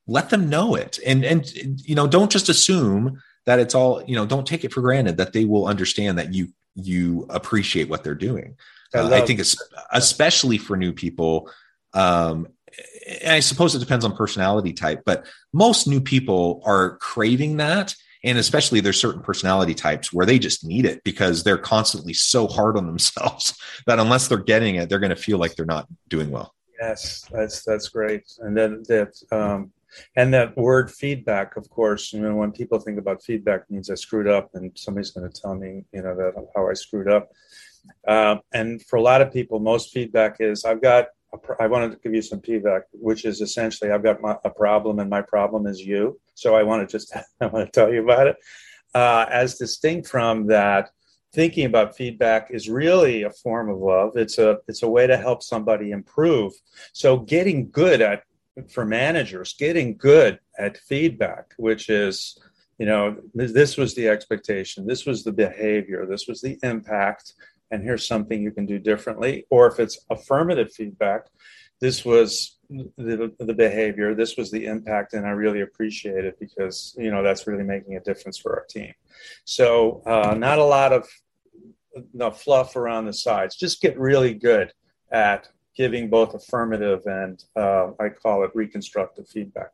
let 0.08 0.30
them 0.30 0.50
know 0.50 0.76
it. 0.76 1.00
And 1.06 1.24
and 1.24 1.50
you 1.82 1.96
know, 1.96 2.08
don't 2.08 2.32
just 2.32 2.50
assume 2.50 3.22
that 3.46 3.60
it's 3.60 3.76
all 3.76 4.04
you 4.04 4.16
know. 4.16 4.26
Don't 4.26 4.48
take 4.48 4.64
it 4.64 4.74
for 4.74 4.82
granted 4.82 5.18
that 5.18 5.34
they 5.34 5.46
will 5.46 5.68
understand 5.68 6.18
that 6.18 6.34
you 6.34 6.50
you 6.76 7.26
appreciate 7.30 7.90
what 7.90 8.04
they're 8.04 8.16
doing. 8.16 8.56
I, 8.94 9.00
uh, 9.00 9.10
I 9.10 9.22
think 9.22 9.40
it's 9.40 9.56
especially 9.92 10.58
for 10.58 10.76
new 10.76 10.94
people. 10.94 11.50
Um, 11.94 12.48
and 13.22 13.34
I 13.34 13.40
suppose 13.40 13.76
it 13.76 13.80
depends 13.80 14.06
on 14.06 14.16
personality 14.16 14.74
type, 14.74 15.04
but 15.06 15.26
most 15.54 15.88
new 15.88 16.00
people 16.00 16.62
are 16.66 16.98
craving 16.98 17.58
that 17.58 17.96
and 18.23 18.38
especially 18.38 18.79
there's 18.79 18.99
certain 18.99 19.21
personality 19.21 19.73
types 19.73 20.13
where 20.13 20.25
they 20.25 20.39
just 20.39 20.65
need 20.65 20.86
it 20.86 21.03
because 21.03 21.43
they're 21.43 21.57
constantly 21.57 22.13
so 22.13 22.47
hard 22.47 22.77
on 22.77 22.86
themselves 22.86 23.57
that 23.88 23.99
unless 23.99 24.27
they're 24.27 24.38
getting 24.38 24.75
it 24.75 24.89
they're 24.89 24.99
going 24.99 25.10
to 25.10 25.15
feel 25.15 25.38
like 25.38 25.55
they're 25.55 25.65
not 25.65 25.88
doing 26.10 26.29
well. 26.29 26.53
Yes 26.79 27.25
that's 27.31 27.63
that's 27.63 27.89
great. 27.89 28.23
And 28.39 28.55
then 28.55 28.84
that 28.88 29.13
um 29.31 29.71
and 30.15 30.34
that 30.34 30.55
word 30.55 30.89
feedback 30.89 31.57
of 31.57 31.69
course 31.69 32.13
you 32.13 32.21
know 32.21 32.34
when 32.34 32.51
people 32.51 32.79
think 32.79 32.97
about 32.97 33.21
feedback 33.21 33.69
means 33.69 33.89
i 33.89 33.95
screwed 33.95 34.25
up 34.25 34.49
and 34.53 34.71
somebody's 34.73 35.12
going 35.12 35.29
to 35.29 35.41
tell 35.41 35.53
me 35.53 35.84
you 35.91 36.01
know 36.01 36.15
that 36.15 36.34
how 36.55 36.69
i 36.69 36.73
screwed 36.73 37.10
up. 37.10 37.29
Um, 38.07 38.41
and 38.53 38.81
for 38.86 38.97
a 38.97 39.01
lot 39.01 39.21
of 39.21 39.34
people 39.34 39.60
most 39.60 39.91
feedback 39.91 40.38
is 40.39 40.63
i've 40.65 40.81
got 40.81 41.07
I 41.60 41.67
wanted 41.67 41.91
to 41.91 41.98
give 41.98 42.13
you 42.13 42.22
some 42.22 42.41
feedback, 42.41 42.84
which 42.91 43.26
is 43.26 43.41
essentially 43.41 43.91
I've 43.91 44.04
got 44.04 44.22
my, 44.22 44.38
a 44.44 44.50
problem 44.50 45.00
and 45.00 45.10
my 45.10 45.22
problem 45.22 45.65
is 45.65 45.80
you. 45.80 46.20
So 46.36 46.56
I 46.56 46.63
want 46.63 46.88
to 46.88 46.91
just 46.91 47.15
I 47.41 47.48
want 47.48 47.72
to 47.72 47.80
tell 47.80 47.91
you 47.91 48.04
about 48.04 48.28
it. 48.28 48.38
Uh, 48.94 49.26
as 49.30 49.58
distinct 49.58 50.08
from 50.08 50.48
that, 50.48 50.89
thinking 51.34 51.65
about 51.65 51.96
feedback 51.96 52.50
is 52.52 52.70
really 52.70 53.24
a 53.24 53.30
form 53.30 53.70
of 53.70 53.78
love. 53.78 54.17
It's 54.17 54.38
a 54.38 54.58
it's 54.67 54.84
a 54.84 54.89
way 54.89 55.08
to 55.08 55.17
help 55.17 55.41
somebody 55.44 55.91
improve. 55.91 56.54
So 56.94 57.17
getting 57.17 57.70
good 57.70 58.02
at 58.02 58.24
for 58.70 58.86
managers, 58.86 59.54
getting 59.54 59.96
good 59.96 60.39
at 60.60 60.78
feedback, 60.78 61.54
which 61.58 61.89
is 61.89 62.38
you 62.82 62.88
know, 62.88 63.15
this 63.36 63.78
was 63.78 63.94
the 63.94 64.08
expectation, 64.08 64.88
this 64.88 65.06
was 65.06 65.24
the 65.24 65.32
behavior, 65.32 66.08
this 66.08 66.28
was 66.28 66.41
the 66.41 66.58
impact, 66.63 67.36
and 67.71 67.84
here's 67.84 68.07
something 68.07 68.41
you 68.41 68.51
can 68.51 68.65
do 68.65 68.77
differently. 68.77 69.45
Or 69.49 69.67
if 69.67 69.79
it's 69.79 70.05
affirmative 70.10 70.71
feedback, 70.73 71.27
this 71.79 72.05
was 72.05 72.57
the, 72.69 73.34
the 73.39 73.53
behavior, 73.53 74.13
this 74.13 74.38
was 74.38 74.51
the 74.51 74.65
impact, 74.65 75.13
and 75.13 75.25
I 75.25 75.31
really 75.31 75.62
appreciate 75.62 76.25
it 76.25 76.39
because, 76.39 76.95
you 76.97 77.10
know, 77.10 77.23
that's 77.23 77.47
really 77.47 77.63
making 77.63 77.95
a 77.95 77.99
difference 78.01 78.38
for 78.38 78.53
our 78.53 78.65
team. 78.65 78.93
So, 79.45 80.03
uh, 80.05 80.36
not 80.36 80.60
a 80.60 80.63
lot 80.63 80.93
of 80.93 81.07
the 82.13 82.31
fluff 82.31 82.75
around 82.75 83.05
the 83.05 83.13
sides. 83.13 83.55
Just 83.55 83.81
get 83.81 83.99
really 83.99 84.34
good 84.34 84.71
at 85.12 85.49
giving 85.75 86.10
both 86.10 86.34
affirmative 86.34 87.01
and 87.05 87.43
uh, 87.55 87.91
I 87.99 88.10
call 88.10 88.43
it 88.43 88.51
reconstructive 88.53 89.27
feedback. 89.27 89.71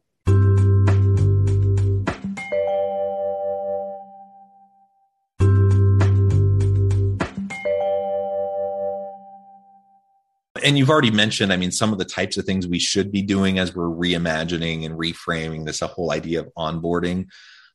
And 10.64 10.78
you've 10.78 10.90
already 10.90 11.12
mentioned, 11.12 11.52
I 11.52 11.58
mean, 11.58 11.72
some 11.72 11.92
of 11.92 12.00
the 12.00 12.06
types 12.06 12.38
of 12.38 12.46
things 12.46 12.68
we 12.68 12.80
should 12.80 13.12
be 13.12 13.22
doing 13.22 13.60
as 13.60 13.76
we're 13.76 13.86
reimagining 13.86 14.86
and 14.86 14.98
reframing 14.98 15.66
this 15.66 15.80
whole 15.82 16.12
idea 16.12 16.42
of 16.42 16.54
onboarding. 16.58 17.28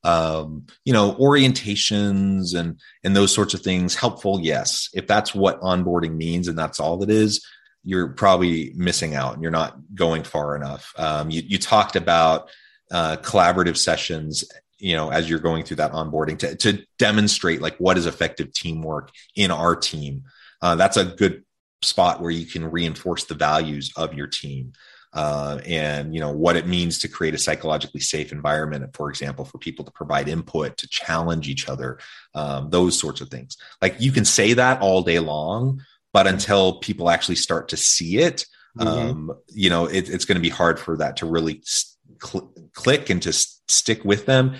Um, 0.05 0.67
you 0.85 0.93
know, 0.93 1.15
orientations 1.15 2.59
and 2.59 2.81
and 3.05 3.15
those 3.15 3.33
sorts 3.33 3.55
of 3.55 3.61
things 3.61 3.95
helpful. 3.95 4.41
Yes, 4.41 4.89
if 4.95 5.07
that's 5.07 5.35
what 5.35 5.61
onboarding 5.61 6.17
means 6.17 6.49
and 6.49 6.59
that's 6.59 6.81
all 6.81 7.03
it 7.03 7.11
is, 7.11 7.47
you're 7.85 8.09
probably 8.09 8.73
missing 8.75 9.15
out 9.15 9.35
and 9.35 9.43
you're 9.43 9.53
not 9.53 9.77
going 9.95 10.25
far 10.25 10.57
enough. 10.57 10.93
Um, 10.97 11.31
you, 11.31 11.43
you 11.47 11.59
talked 11.59 11.95
about 11.95 12.51
uh, 12.91 13.17
collaborative 13.19 13.77
sessions 13.77 14.45
you 14.79 14.97
know 14.97 15.11
as 15.11 15.31
you're 15.31 15.39
going 15.39 15.65
through 15.65 15.77
that 15.77 15.93
onboarding 15.93 16.39
to, 16.39 16.57
to 16.57 16.85
demonstrate 16.99 17.63
like 17.63 17.77
what 17.79 17.97
is 17.97 18.05
effective 18.05 18.53
teamwork 18.53 19.11
in 19.37 19.51
our 19.51 19.77
team 19.77 20.25
uh, 20.61 20.75
that's 20.75 20.97
a 20.97 21.05
good 21.05 21.45
spot 21.83 22.21
where 22.21 22.31
you 22.31 22.47
can 22.47 22.71
reinforce 22.71 23.25
the 23.25 23.35
values 23.35 23.93
of 23.97 24.15
your 24.15 24.27
team 24.27 24.73
uh, 25.15 25.61
and 25.67 26.15
you 26.15 26.21
know 26.21 26.33
what 26.33 26.57
it 26.57 26.67
means 26.67 26.99
to 26.99 27.09
create 27.09 27.35
a 27.35 27.39
psychologically 27.39 28.01
safe 28.01 28.33
environment 28.33 28.95
for 28.95 29.11
example 29.11 29.45
for 29.45 29.59
people 29.59 29.85
to 29.85 29.91
provide 29.91 30.29
input 30.29 30.77
to 30.77 30.89
challenge 30.89 31.49
each 31.49 31.69
other 31.69 31.99
um, 32.35 32.71
those 32.71 32.99
sorts 32.99 33.21
of 33.21 33.29
things 33.29 33.57
like 33.81 33.95
you 33.99 34.13
can 34.13 34.25
say 34.25 34.55
that 34.55 34.81
all 34.81 35.03
day 35.03 35.19
long 35.19 35.83
but 36.13 36.27
until 36.27 36.79
people 36.79 37.11
actually 37.11 37.35
start 37.35 37.69
to 37.69 37.77
see 37.77 38.19
it 38.19 38.47
mm-hmm. 38.79 38.89
um, 38.89 39.33
you 39.49 39.69
know 39.69 39.87
it, 39.87 40.09
it's 40.09 40.25
going 40.25 40.37
to 40.37 40.43
be 40.43 40.49
hard 40.49 40.79
for 40.79 40.97
that 40.97 41.17
to 41.17 41.27
really 41.27 41.63
cl- 41.65 42.53
click 42.73 43.11
and 43.11 43.23
to 43.23 43.33
stick 43.33 44.05
with 44.05 44.27
them 44.27 44.55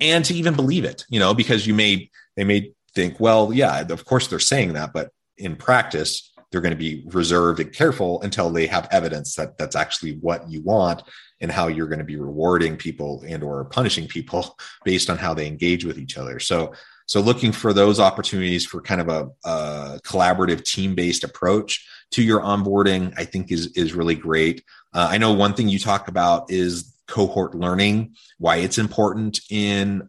and 0.00 0.24
to 0.24 0.34
even 0.34 0.54
believe 0.54 0.84
it 0.84 1.04
you 1.10 1.20
know 1.20 1.34
because 1.34 1.66
you 1.66 1.74
may 1.74 2.08
they 2.36 2.44
may 2.44 2.72
think 2.94 3.20
well 3.20 3.52
yeah 3.52 3.80
of 3.80 4.04
course 4.04 4.28
they're 4.28 4.38
saying 4.38 4.72
that 4.72 4.92
but 4.92 5.10
in 5.36 5.56
practice 5.56 6.29
they're 6.50 6.60
going 6.60 6.72
to 6.72 6.76
be 6.76 7.04
reserved 7.06 7.60
and 7.60 7.72
careful 7.72 8.20
until 8.22 8.50
they 8.50 8.66
have 8.66 8.88
evidence 8.90 9.34
that 9.36 9.56
that's 9.56 9.76
actually 9.76 10.16
what 10.16 10.48
you 10.50 10.62
want 10.62 11.02
and 11.40 11.50
how 11.50 11.68
you're 11.68 11.86
going 11.86 12.00
to 12.00 12.04
be 12.04 12.16
rewarding 12.16 12.76
people 12.76 13.22
and 13.26 13.42
or 13.42 13.64
punishing 13.66 14.06
people 14.06 14.58
based 14.84 15.08
on 15.08 15.18
how 15.18 15.32
they 15.32 15.46
engage 15.46 15.84
with 15.84 15.98
each 15.98 16.18
other. 16.18 16.38
So 16.38 16.72
so 17.10 17.20
looking 17.20 17.50
for 17.50 17.72
those 17.72 17.98
opportunities 17.98 18.64
for 18.64 18.80
kind 18.80 19.00
of 19.00 19.08
a, 19.08 19.28
a 19.44 20.00
collaborative 20.04 20.62
team-based 20.62 21.24
approach 21.24 21.84
to 22.12 22.22
your 22.22 22.40
onboarding 22.40 23.12
i 23.16 23.24
think 23.24 23.50
is 23.50 23.66
is 23.72 23.94
really 23.94 24.14
great. 24.14 24.62
Uh, 24.94 25.08
i 25.10 25.18
know 25.18 25.32
one 25.32 25.54
thing 25.54 25.68
you 25.68 25.78
talk 25.78 26.06
about 26.06 26.50
is 26.50 26.96
cohort 27.08 27.56
learning 27.56 28.14
why 28.38 28.56
it's 28.56 28.78
important 28.78 29.40
in 29.50 30.08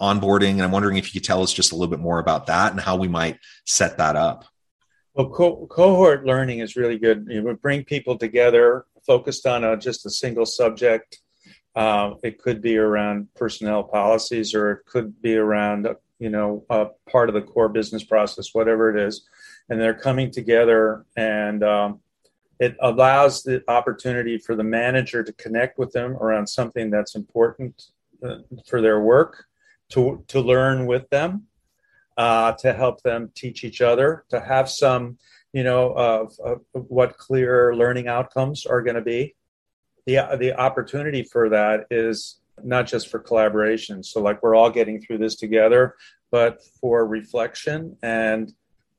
onboarding 0.00 0.52
and 0.52 0.62
i'm 0.62 0.70
wondering 0.70 0.98
if 0.98 1.06
you 1.06 1.18
could 1.18 1.26
tell 1.26 1.42
us 1.42 1.52
just 1.52 1.72
a 1.72 1.74
little 1.74 1.90
bit 1.90 2.00
more 2.00 2.18
about 2.18 2.46
that 2.46 2.72
and 2.72 2.80
how 2.80 2.96
we 2.96 3.08
might 3.08 3.38
set 3.64 3.96
that 3.96 4.16
up 4.16 4.44
well, 5.14 5.28
co- 5.28 5.66
cohort 5.66 6.24
learning 6.24 6.60
is 6.60 6.76
really 6.76 6.98
good. 6.98 7.28
It 7.30 7.42
would 7.42 7.60
bring 7.60 7.84
people 7.84 8.16
together 8.16 8.86
focused 9.06 9.46
on 9.46 9.64
a, 9.64 9.76
just 9.76 10.06
a 10.06 10.10
single 10.10 10.46
subject. 10.46 11.20
Uh, 11.74 12.14
it 12.22 12.38
could 12.38 12.62
be 12.62 12.76
around 12.76 13.28
personnel 13.34 13.82
policies, 13.82 14.54
or 14.54 14.70
it 14.70 14.86
could 14.86 15.20
be 15.22 15.36
around 15.36 15.88
you 16.18 16.30
know 16.30 16.64
a 16.70 16.86
part 17.10 17.28
of 17.28 17.34
the 17.34 17.42
core 17.42 17.68
business 17.68 18.04
process, 18.04 18.50
whatever 18.52 18.94
it 18.94 19.06
is. 19.06 19.26
And 19.68 19.80
they're 19.80 19.94
coming 19.94 20.30
together, 20.30 21.06
and 21.16 21.62
um, 21.62 22.00
it 22.58 22.76
allows 22.80 23.42
the 23.42 23.62
opportunity 23.68 24.38
for 24.38 24.54
the 24.54 24.64
manager 24.64 25.24
to 25.24 25.32
connect 25.34 25.78
with 25.78 25.92
them 25.92 26.12
around 26.16 26.46
something 26.46 26.90
that's 26.90 27.14
important 27.14 27.90
uh, 28.22 28.36
for 28.66 28.80
their 28.80 29.00
work, 29.00 29.46
to 29.90 30.24
to 30.28 30.40
learn 30.40 30.86
with 30.86 31.08
them, 31.10 31.46
uh, 32.16 32.52
to 32.52 32.72
help 32.72 33.02
them 33.02 33.30
teach 33.34 33.64
each 33.64 33.80
other, 33.80 34.24
to 34.30 34.40
have 34.40 34.68
some, 34.68 35.18
you 35.52 35.64
know, 35.64 35.92
of, 35.92 36.32
of 36.44 36.60
what 36.72 37.18
clear 37.18 37.74
learning 37.74 38.08
outcomes 38.08 38.66
are 38.66 38.82
going 38.82 38.96
to 38.96 39.02
be. 39.02 39.34
The, 40.06 40.36
the 40.38 40.54
opportunity 40.58 41.22
for 41.22 41.48
that 41.50 41.86
is 41.90 42.40
not 42.62 42.86
just 42.86 43.08
for 43.08 43.18
collaboration. 43.18 44.02
So, 44.02 44.20
like, 44.20 44.42
we're 44.42 44.54
all 44.54 44.70
getting 44.70 45.00
through 45.00 45.18
this 45.18 45.36
together, 45.36 45.96
but 46.30 46.62
for 46.80 47.06
reflection 47.06 47.96
and 48.02 48.52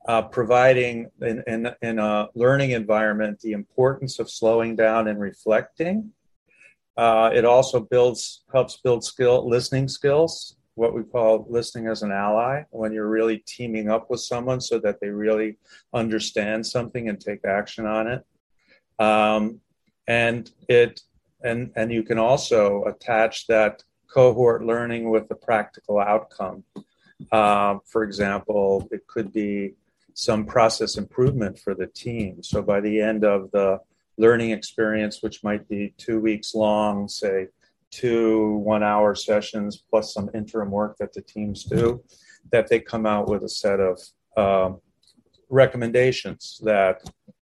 uh, 0.08 0.24
providing 0.24 1.10
in, 1.22 1.44
in, 1.48 1.70
in, 1.82 2.00
a 2.00 2.28
learning 2.36 2.72
environment 2.72 3.40
the 3.40 3.54
importance 3.54 4.20
of 4.20 4.30
slowing 4.30 4.76
down 4.76 5.08
and 5.08 5.20
reflecting. 5.20 6.12
Uh, 6.98 7.30
it 7.34 7.46
also 7.46 7.80
builds 7.80 8.44
helps 8.52 8.78
build 8.78 9.04
skill 9.04 9.48
listening 9.50 9.88
skills 9.88 10.58
what 10.76 10.94
we 10.94 11.04
call 11.04 11.46
listening 11.50 11.88
as 11.88 12.02
an 12.02 12.12
ally 12.12 12.64
when 12.72 12.92
you're 12.92 13.10
really 13.10 13.44
teaming 13.46 13.90
up 13.90 14.10
with 14.10 14.20
someone 14.20 14.60
so 14.60 14.80
that 14.80 15.00
they 15.00 15.10
really 15.10 15.58
understand 15.94 16.66
something 16.66 17.10
and 17.10 17.20
take 17.20 17.46
action 17.46 17.86
on 17.86 18.08
it. 18.08 18.26
Um, 19.00 19.60
and 20.08 20.50
it 20.68 21.02
and 21.44 21.72
and 21.76 21.92
you 21.92 22.04
can 22.04 22.18
also 22.18 22.84
attach 22.86 23.48
that 23.48 23.84
cohort 24.08 24.64
learning 24.64 25.10
with 25.10 25.30
a 25.32 25.36
practical 25.36 26.00
outcome. 26.00 26.64
Um, 27.32 27.82
for 27.86 28.04
example 28.04 28.88
it 28.92 29.08
could 29.08 29.32
be 29.32 29.74
some 30.16 30.46
process 30.46 30.98
improvement 30.98 31.58
for 31.58 31.74
the 31.74 31.88
team. 31.88 32.44
So 32.44 32.62
by 32.62 32.82
the 32.82 33.02
end 33.02 33.24
of 33.24 33.52
the 33.52 33.80
learning 34.18 34.52
experience 34.52 35.22
which 35.22 35.44
might 35.44 35.68
be 35.70 35.94
two 35.98 36.20
weeks 36.20 36.54
long 36.54 37.08
say 37.08 37.48
two 37.94 38.58
one 38.58 38.84
hour 38.84 39.14
sessions 39.16 39.84
plus 39.90 40.14
some 40.14 40.30
interim 40.34 40.72
work 40.72 40.98
that 40.98 41.14
the 41.14 41.22
teams 41.22 41.64
do, 41.64 42.04
that 42.52 42.68
they 42.68 42.80
come 42.80 43.06
out 43.06 43.28
with 43.28 43.44
a 43.44 43.50
set 43.50 43.80
of 43.80 44.00
uh, 44.36 44.72
recommendations 45.50 46.60
that 46.64 47.02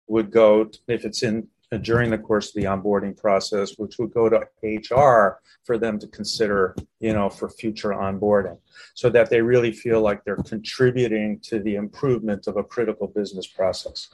would 0.08 0.32
go, 0.32 0.66
to, 0.66 0.80
if 0.88 1.06
it's 1.06 1.24
in 1.24 1.48
during 1.82 2.10
the 2.10 2.18
course 2.18 2.48
of 2.50 2.56
the 2.56 2.68
onboarding 2.68 3.16
process, 3.16 3.78
which 3.78 4.00
would 4.00 4.12
go 4.12 4.28
to 4.28 4.40
HR 4.64 5.40
for 5.64 5.78
them 5.78 6.00
to 6.00 6.08
consider, 6.08 6.76
you 7.00 7.14
know, 7.14 7.30
for 7.30 7.48
future 7.48 7.90
onboarding, 7.90 8.58
so 8.96 9.08
that 9.10 9.30
they 9.30 9.42
really 9.42 9.72
feel 9.72 10.02
like 10.02 10.24
they're 10.24 10.36
contributing 10.38 11.40
to 11.44 11.60
the 11.60 11.76
improvement 11.76 12.48
of 12.48 12.58
a 12.58 12.64
critical 12.64 13.08
business 13.08 13.46
process. 13.46 14.10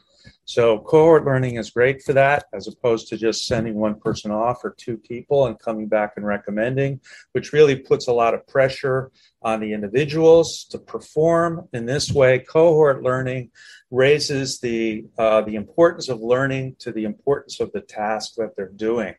So 0.45 0.79
cohort 0.79 1.25
learning 1.25 1.55
is 1.55 1.71
great 1.71 2.03
for 2.03 2.13
that, 2.13 2.45
as 2.53 2.67
opposed 2.67 3.07
to 3.09 3.17
just 3.17 3.45
sending 3.45 3.75
one 3.75 3.99
person 3.99 4.31
off 4.31 4.63
or 4.63 4.75
two 4.77 4.97
people 4.97 5.47
and 5.47 5.59
coming 5.59 5.87
back 5.87 6.13
and 6.15 6.25
recommending, 6.25 7.01
which 7.31 7.53
really 7.53 7.75
puts 7.75 8.07
a 8.07 8.13
lot 8.13 8.33
of 8.33 8.45
pressure 8.47 9.11
on 9.41 9.59
the 9.59 9.73
individuals 9.73 10.65
to 10.71 10.77
perform. 10.77 11.67
In 11.73 11.85
this 11.85 12.11
way, 12.11 12.39
cohort 12.39 13.03
learning 13.03 13.51
raises 13.91 14.59
the 14.59 15.05
uh, 15.17 15.41
the 15.41 15.55
importance 15.55 16.09
of 16.09 16.21
learning 16.21 16.75
to 16.79 16.91
the 16.91 17.05
importance 17.05 17.59
of 17.59 17.71
the 17.71 17.81
task 17.81 18.35
that 18.35 18.55
they're 18.55 18.69
doing, 18.69 19.15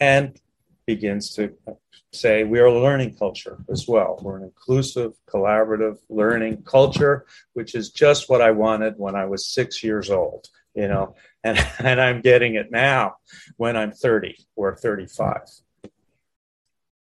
and 0.00 0.38
begins 0.86 1.34
to 1.34 1.52
say 2.12 2.44
we 2.44 2.60
are 2.60 2.66
a 2.66 2.80
learning 2.80 3.16
culture 3.16 3.58
as 3.70 3.86
well. 3.88 4.18
We're 4.22 4.36
an 4.36 4.44
inclusive, 4.44 5.12
collaborative 5.28 5.98
learning 6.08 6.62
culture, 6.62 7.26
which 7.54 7.74
is 7.74 7.90
just 7.90 8.28
what 8.28 8.42
I 8.42 8.50
wanted 8.50 8.94
when 8.96 9.14
I 9.14 9.24
was 9.24 9.46
six 9.46 9.82
years 9.82 10.10
old, 10.10 10.48
you 10.74 10.88
know, 10.88 11.14
and, 11.44 11.58
and 11.78 12.00
I'm 12.00 12.20
getting 12.20 12.54
it 12.54 12.70
now 12.70 13.16
when 13.56 13.76
I'm 13.76 13.92
30 13.92 14.36
or 14.56 14.76
35. 14.76 15.40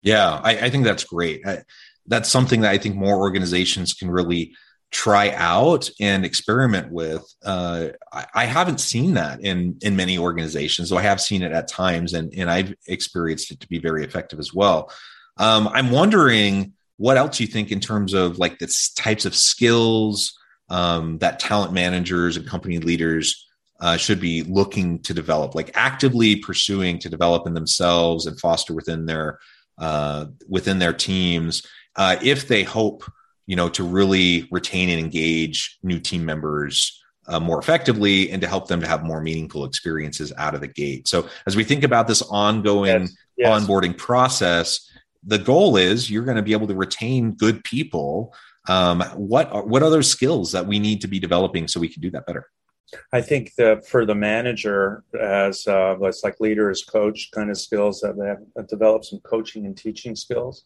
Yeah, 0.02 0.40
I, 0.42 0.58
I 0.58 0.70
think 0.70 0.84
that's 0.84 1.04
great. 1.04 1.46
I, 1.46 1.62
that's 2.06 2.28
something 2.28 2.62
that 2.62 2.70
I 2.70 2.78
think 2.78 2.96
more 2.96 3.18
organizations 3.18 3.92
can 3.92 4.10
really 4.10 4.54
try 4.90 5.31
out 5.31 5.88
and 6.00 6.24
experiment 6.24 6.90
with. 6.90 7.22
Uh, 7.44 7.88
I, 8.12 8.26
I, 8.35 8.44
haven't 8.44 8.81
seen 8.81 9.14
that 9.14 9.40
in 9.40 9.79
in 9.83 9.96
many 9.96 10.18
organizations, 10.18 10.90
though 10.90 10.98
I 10.98 11.03
have 11.03 11.20
seen 11.20 11.42
it 11.42 11.53
at 11.53 11.68
times, 11.68 12.12
and 12.12 12.33
and 12.35 12.50
I've 12.50 12.74
experienced 12.87 13.50
it 13.50 13.61
to 13.61 13.68
be 13.68 13.79
very 13.79 14.05
effective 14.05 14.38
as 14.38 14.53
well. 14.53 14.90
Um, 15.37 15.68
I'm 15.68 15.90
wondering 15.90 16.74
what 16.96 17.16
else 17.16 17.40
you 17.40 17.46
think 17.46 17.70
in 17.72 17.81
terms 17.81 18.12
of 18.12 18.38
like 18.38 18.59
the 18.59 18.72
types 18.96 19.24
of 19.24 19.35
skills 19.35 20.38
um, 20.68 21.18
that 21.18 21.38
talent 21.38 21.72
managers 21.72 22.37
and 22.37 22.46
company 22.46 22.79
leaders 22.79 23.46
uh, 23.81 23.96
should 23.96 24.20
be 24.20 24.42
looking 24.42 25.00
to 25.00 25.14
develop, 25.14 25.55
like 25.55 25.70
actively 25.74 26.37
pursuing 26.37 26.98
to 26.98 27.09
develop 27.09 27.46
in 27.46 27.55
themselves 27.55 28.26
and 28.26 28.38
foster 28.38 28.74
within 28.74 29.07
their 29.07 29.38
uh, 29.79 30.26
within 30.48 30.79
their 30.79 30.92
teams 30.92 31.66
uh, 31.96 32.16
if 32.22 32.48
they 32.48 32.62
hope, 32.62 33.05
you 33.50 33.56
know, 33.56 33.68
to 33.68 33.82
really 33.82 34.46
retain 34.52 34.88
and 34.90 35.00
engage 35.00 35.76
new 35.82 35.98
team 35.98 36.24
members 36.24 37.02
uh, 37.26 37.40
more 37.40 37.58
effectively 37.58 38.30
and 38.30 38.40
to 38.40 38.46
help 38.46 38.68
them 38.68 38.80
to 38.80 38.86
have 38.86 39.02
more 39.02 39.20
meaningful 39.20 39.64
experiences 39.64 40.32
out 40.38 40.54
of 40.54 40.60
the 40.60 40.68
gate. 40.68 41.08
So 41.08 41.28
as 41.48 41.56
we 41.56 41.64
think 41.64 41.82
about 41.82 42.06
this 42.06 42.22
ongoing 42.22 43.02
yes. 43.02 43.16
Yes. 43.36 43.66
onboarding 43.66 43.98
process, 43.98 44.88
the 45.24 45.36
goal 45.36 45.76
is 45.76 46.08
you're 46.08 46.24
going 46.24 46.36
to 46.36 46.44
be 46.44 46.52
able 46.52 46.68
to 46.68 46.76
retain 46.76 47.32
good 47.32 47.64
people. 47.64 48.32
Um, 48.68 49.00
what 49.16 49.66
what 49.66 49.82
other 49.82 50.04
skills 50.04 50.52
that 50.52 50.64
we 50.64 50.78
need 50.78 51.00
to 51.00 51.08
be 51.08 51.18
developing 51.18 51.66
so 51.66 51.80
we 51.80 51.88
can 51.88 52.02
do 52.02 52.10
that 52.12 52.26
better? 52.26 52.46
I 53.12 53.20
think 53.20 53.54
that 53.56 53.84
for 53.84 54.06
the 54.06 54.14
manager, 54.14 55.02
as 55.20 55.66
uh, 55.66 55.96
it's 56.02 56.22
like 56.22 56.38
leader 56.38 56.70
as 56.70 56.84
coach 56.84 57.30
kind 57.34 57.50
of 57.50 57.58
skills 57.58 58.00
that 58.00 58.16
they 58.16 58.28
have 58.28 58.68
developed 58.68 59.06
some 59.06 59.18
coaching 59.20 59.66
and 59.66 59.76
teaching 59.76 60.14
skills. 60.14 60.64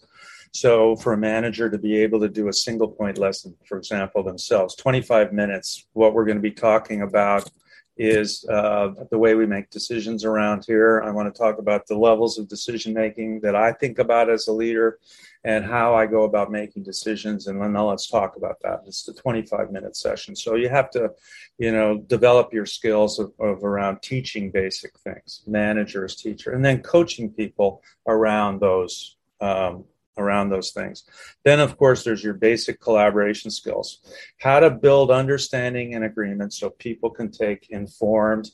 So 0.55 0.95
for 0.95 1.12
a 1.12 1.19
manager 1.19 1.69
to 1.69 1.79
be 1.79 1.99
able 1.99 2.21
to 2.21 2.29
do 2.29 2.47
a 2.47 2.53
single 2.53 2.87
point 2.87 3.19
lesson, 3.19 3.57
for 3.67 3.77
example, 3.77 4.23
themselves, 4.23 4.77
25 4.77 5.33
minutes, 5.33 5.88
what 5.95 6.14
we're 6.14 6.25
going 6.25 6.37
to 6.37 6.43
be 6.43 6.53
talking 6.53 7.03
about 7.03 7.51
is 7.97 8.45
uh, 8.49 8.90
the 9.11 9.19
way 9.19 9.35
we 9.35 9.47
make 9.47 9.69
decisions 9.71 10.25
around 10.25 10.64
here. 10.64 11.03
I 11.05 11.11
want 11.11 11.33
to 11.33 11.37
talk 11.37 11.59
about 11.59 11.88
the 11.88 11.97
levels 11.97 12.38
of 12.38 12.49
decision 12.49 12.95
making 12.95 13.40
that 13.40 13.57
I 13.57 13.73
think 13.73 13.99
about 13.99 14.31
as 14.31 14.47
a 14.47 14.53
leader 14.53 15.01
and 15.43 15.64
how 15.64 15.97
I 15.97 16.07
go 16.07 16.23
about 16.23 16.53
making 16.53 16.85
decisions. 16.85 17.49
And 17.49 17.61
then 17.61 17.75
let's 17.75 18.07
talk 18.07 18.37
about 18.37 18.57
that. 18.62 18.83
It's 18.87 19.03
the 19.03 19.12
25 19.12 19.73
minute 19.73 19.97
session. 19.97 20.37
So 20.37 20.55
you 20.55 20.69
have 20.69 20.88
to, 20.90 21.11
you 21.59 21.73
know, 21.73 21.99
develop 21.99 22.55
your 22.55 22.67
skills 22.67 23.19
of, 23.19 23.33
of 23.40 23.64
around 23.64 24.03
teaching 24.03 24.53
basic 24.53 24.97
things, 25.01 25.43
managers, 25.49 26.14
teacher, 26.14 26.53
and 26.53 26.64
then 26.64 26.81
coaching 26.81 27.31
people 27.31 27.83
around 28.07 28.61
those 28.61 29.17
um, 29.40 29.85
around 30.16 30.48
those 30.48 30.70
things. 30.70 31.05
Then, 31.44 31.61
of 31.61 31.77
course, 31.77 32.05
there's 32.05 32.22
your 32.22 32.35
basic 32.35 32.81
collaboration 32.81 33.50
skills 33.50 34.00
how 34.40 34.61
to 34.61 34.70
build 34.70 35.11
understanding 35.11 35.94
and 35.94 36.05
agreement 36.05 36.53
so 36.53 36.70
people 36.70 37.11
can 37.11 37.31
take 37.31 37.68
informed, 37.70 38.50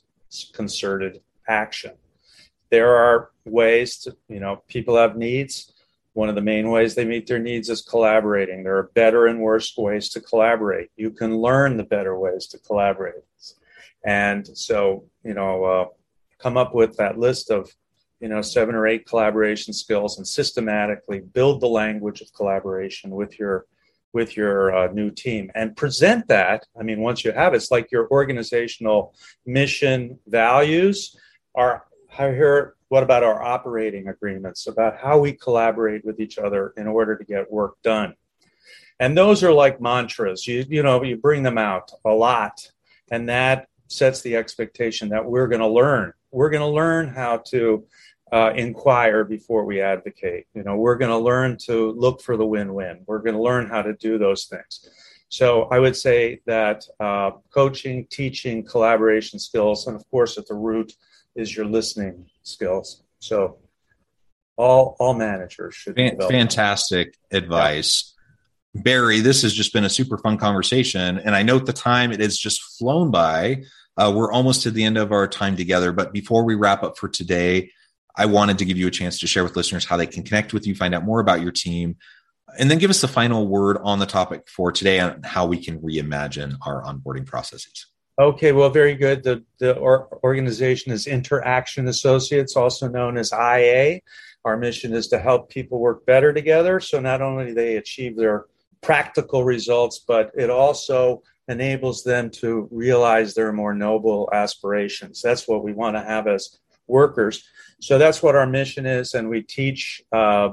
concerted 0.53 1.20
action. 1.49 1.92
There 2.70 2.94
are 2.94 3.31
ways 3.44 3.99
to, 3.99 4.16
you 4.29 4.40
know, 4.40 4.62
people 4.68 4.96
have 4.96 5.16
needs. 5.16 5.73
One 6.12 6.29
of 6.29 6.35
the 6.35 6.42
main 6.42 6.70
ways 6.70 6.94
they 6.94 7.05
meet 7.05 7.27
their 7.27 7.38
needs 7.38 7.68
is 7.68 7.83
collaborating. 7.83 8.62
There 8.62 8.77
are 8.77 8.90
better 8.94 9.27
and 9.27 9.40
worse 9.40 9.77
ways 9.77 10.09
to 10.11 10.20
collaborate. 10.20 10.90
You 10.96 11.11
can 11.11 11.38
learn 11.38 11.77
the 11.77 11.85
better 11.85 12.18
ways 12.18 12.46
to 12.49 12.59
collaborate. 12.59 13.23
And 14.05 14.46
so, 14.57 15.05
you 15.25 15.35
know, 15.35 15.64
uh, 15.64 15.87
come 16.38 16.57
up 16.57 16.75
with 16.75 16.96
that 16.96 17.18
list 17.18 17.51
of 17.51 17.70
you 18.21 18.29
know 18.29 18.43
seven 18.43 18.75
or 18.75 18.87
eight 18.87 19.07
collaboration 19.07 19.73
skills 19.73 20.19
and 20.19 20.27
systematically 20.27 21.21
build 21.21 21.61
the 21.61 21.69
language 21.69 22.21
of 22.21 22.33
collaboration 22.35 23.11
with 23.11 23.39
your 23.39 23.67
with 24.13 24.37
your 24.37 24.75
uh, 24.75 24.93
new 24.93 25.11
team 25.11 25.51
and 25.55 25.77
present 25.77 26.27
that. 26.29 26.67
I 26.79 26.83
mean 26.83 27.01
once 27.01 27.25
you 27.25 27.33
have 27.33 27.55
it, 27.55 27.57
it's 27.57 27.71
like 27.71 27.91
your 27.91 28.09
organizational 28.11 29.15
mission 29.47 30.19
values 30.27 31.17
are 31.55 31.85
here 32.17 32.75
what 32.89 33.03
about 33.05 33.23
our 33.23 33.41
operating 33.41 34.09
agreements 34.09 34.67
about 34.67 34.99
how 34.99 35.19
we 35.19 35.33
collaborate 35.33 36.05
with 36.05 36.19
each 36.19 36.39
other 36.39 36.75
in 36.77 36.89
order 36.89 37.17
to 37.17 37.25
get 37.25 37.51
work 37.51 37.81
done? 37.83 38.15
And 38.99 39.17
those 39.17 39.45
are 39.45 39.53
like 39.53 39.81
mantras. 39.81 40.47
You 40.47 40.65
you 40.69 40.83
know 40.83 41.03
you 41.03 41.17
bring 41.17 41.43
them 41.43 41.59
out 41.59 41.93
a 42.05 42.11
lot 42.11 42.71
and 43.11 43.29
that 43.29 43.69
sets 43.89 44.23
the 44.23 44.37
expectation 44.37 45.09
that 45.09 45.25
we're 45.25 45.49
going 45.49 45.61
to 45.61 45.67
learn 45.67 46.13
we're 46.31 46.51
going 46.51 46.62
to 46.62 46.66
learn 46.66 47.09
how 47.09 47.38
to 47.49 47.85
uh, 48.33 48.53
inquire 48.55 49.25
before 49.25 49.64
we 49.64 49.81
advocate. 49.81 50.47
You 50.55 50.62
know, 50.62 50.77
we're 50.77 50.97
going 50.97 51.11
to 51.11 51.19
learn 51.19 51.59
to 51.66 51.93
look 51.93 52.23
for 52.23 52.37
the 52.37 52.47
win-win. 52.47 53.03
We're 53.07 53.19
going 53.19 53.35
to 53.35 53.43
learn 53.43 53.69
how 53.69 53.83
to 53.83 53.95
do 53.95 54.19
those 54.19 54.45
things. 54.45 54.88
So 55.29 55.64
I 55.64 55.79
would 55.79 55.97
say 55.97 56.40
that 56.47 56.85
uh, 56.99 57.33
coaching, 57.53 58.07
teaching, 58.11 58.64
collaboration 58.64 59.38
skills, 59.38 59.87
and 59.87 59.97
of 59.97 60.09
course 60.11 60.38
at 60.38 60.47
the 60.47 60.55
root 60.55 60.93
is 61.37 61.57
your 61.57 61.66
listening 61.66 62.27
skills. 62.43 63.03
So 63.21 63.59
all 64.57 64.97
all 64.99 65.14
managers 65.14 65.75
should. 65.75 65.97
Fantastic 65.97 67.16
advice. 67.31 68.14
Yeah. 68.75 68.83
Barry, 68.83 69.21
this 69.21 69.43
has 69.43 69.53
just 69.55 69.73
been 69.73 69.85
a 69.85 69.88
super 69.88 70.19
fun 70.19 70.37
conversation. 70.37 71.19
And 71.19 71.35
I 71.35 71.43
note 71.43 71.66
the 71.66 71.73
time 71.73 72.12
it 72.12 72.21
has 72.21 72.37
just 72.38 72.62
flown 72.79 73.11
by. 73.11 73.62
Uh, 74.01 74.11
we're 74.11 74.33
almost 74.33 74.63
to 74.63 74.71
the 74.71 74.83
end 74.83 74.97
of 74.97 75.13
our 75.13 75.29
time 75.29 75.57
together. 75.57 75.93
But 75.93 76.11
before 76.11 76.43
we 76.43 76.55
wrap 76.55 76.83
up 76.83 76.97
for 76.97 77.07
today, 77.07 77.71
I 78.17 78.25
wanted 78.25 78.57
to 78.59 78.65
give 78.65 78.79
you 78.79 78.87
a 78.87 78.91
chance 78.91 79.21
to 79.21 79.27
share 79.27 79.45
with 79.45 79.57
listeners 79.57 79.85
how 79.85 79.99
they 79.99 80.07
can 80.07 80.23
connect 80.23 80.55
with 80.55 80.67
you, 80.67 80.75
find 80.75 80.95
out 80.95 81.05
more 81.05 81.21
about 81.21 81.43
your 81.43 81.53
team, 81.53 81.97
and 82.59 82.71
then 82.71 82.79
give 82.79 82.89
us 82.89 83.03
the 83.03 83.09
final 83.09 83.47
word 83.47 83.77
on 83.83 83.99
the 83.99 84.07
topic 84.07 84.49
for 84.49 84.73
today 84.73 85.01
on 85.01 85.23
how 85.23 85.45
we 85.45 85.63
can 85.63 85.79
reimagine 85.81 86.57
our 86.65 86.83
onboarding 86.85 87.27
processes. 87.27 87.89
Okay, 88.19 88.53
well, 88.53 88.71
very 88.71 88.95
good. 88.95 89.23
The, 89.23 89.45
the 89.59 89.79
organization 89.79 90.93
is 90.93 91.07
Interaction 91.07 91.87
Associates, 91.87 92.57
also 92.57 92.89
known 92.89 93.19
as 93.19 93.33
IA. 93.33 94.01
Our 94.47 94.57
mission 94.57 94.95
is 94.95 95.09
to 95.09 95.19
help 95.19 95.51
people 95.51 95.79
work 95.79 96.07
better 96.07 96.33
together. 96.33 96.81
So 96.81 97.01
not 97.01 97.21
only 97.21 97.47
do 97.49 97.55
they 97.55 97.77
achieve 97.77 98.17
their 98.17 98.47
practical 98.81 99.45
results, 99.45 100.03
but 100.07 100.31
it 100.35 100.49
also 100.49 101.23
enables 101.51 102.05
them 102.05 102.31
to 102.31 102.69
realize 102.71 103.35
their 103.35 103.53
more 103.53 103.75
noble 103.75 104.29
aspirations. 104.33 105.21
That's 105.21 105.49
what 105.49 105.65
we 105.65 105.73
want 105.73 105.97
to 105.97 106.03
have 106.03 106.27
as 106.27 106.59
workers. 106.87 107.45
So 107.81 107.99
that's 107.99 108.23
what 108.23 108.37
our 108.37 108.47
mission 108.47 108.87
is, 108.87 109.15
and 109.15 109.29
we 109.29 109.43
teach 109.43 110.03
uh, 110.13 110.51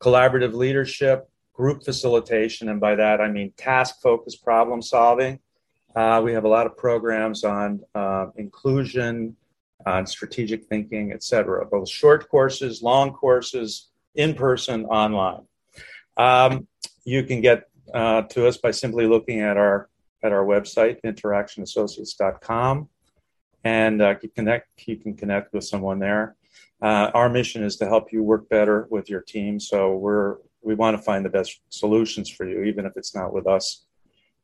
collaborative 0.00 0.54
leadership, 0.54 1.28
group 1.52 1.84
facilitation, 1.84 2.68
and 2.68 2.80
by 2.80 2.94
that 2.94 3.20
I 3.20 3.28
mean 3.28 3.52
task 3.56 4.00
focused 4.02 4.44
problem 4.44 4.80
solving. 4.82 5.40
Uh, 5.94 6.20
we 6.24 6.32
have 6.32 6.44
a 6.44 6.48
lot 6.48 6.66
of 6.66 6.76
programs 6.76 7.44
on 7.44 7.80
uh, 7.94 8.26
inclusion, 8.36 9.36
on 9.86 10.06
strategic 10.06 10.64
thinking, 10.66 11.12
etc. 11.12 11.66
Both 11.66 11.88
short 11.88 12.28
courses, 12.28 12.82
long 12.82 13.12
courses, 13.12 13.88
in 14.14 14.34
person, 14.34 14.84
online. 14.86 15.42
Um, 16.16 16.68
you 17.04 17.24
can 17.24 17.40
get 17.40 17.64
uh, 17.92 18.22
to 18.22 18.46
us 18.46 18.56
by 18.56 18.70
simply 18.70 19.06
looking 19.06 19.40
at 19.40 19.56
our 19.56 19.89
at 20.22 20.32
our 20.32 20.44
website, 20.44 21.00
interactionassociates.com 21.04 22.88
and 23.64 24.02
uh, 24.02 24.14
connect. 24.34 24.68
You 24.86 24.96
can 24.96 25.14
connect 25.14 25.52
with 25.52 25.64
someone 25.64 25.98
there. 25.98 26.36
Uh, 26.82 27.10
our 27.12 27.28
mission 27.28 27.62
is 27.62 27.76
to 27.76 27.86
help 27.86 28.12
you 28.12 28.22
work 28.22 28.48
better 28.48 28.86
with 28.90 29.10
your 29.10 29.20
team. 29.20 29.60
So 29.60 29.96
we're 29.96 30.36
we 30.62 30.74
want 30.74 30.96
to 30.96 31.02
find 31.02 31.24
the 31.24 31.30
best 31.30 31.60
solutions 31.70 32.28
for 32.28 32.46
you, 32.46 32.62
even 32.64 32.84
if 32.84 32.92
it's 32.96 33.14
not 33.14 33.32
with 33.32 33.46
us. 33.46 33.86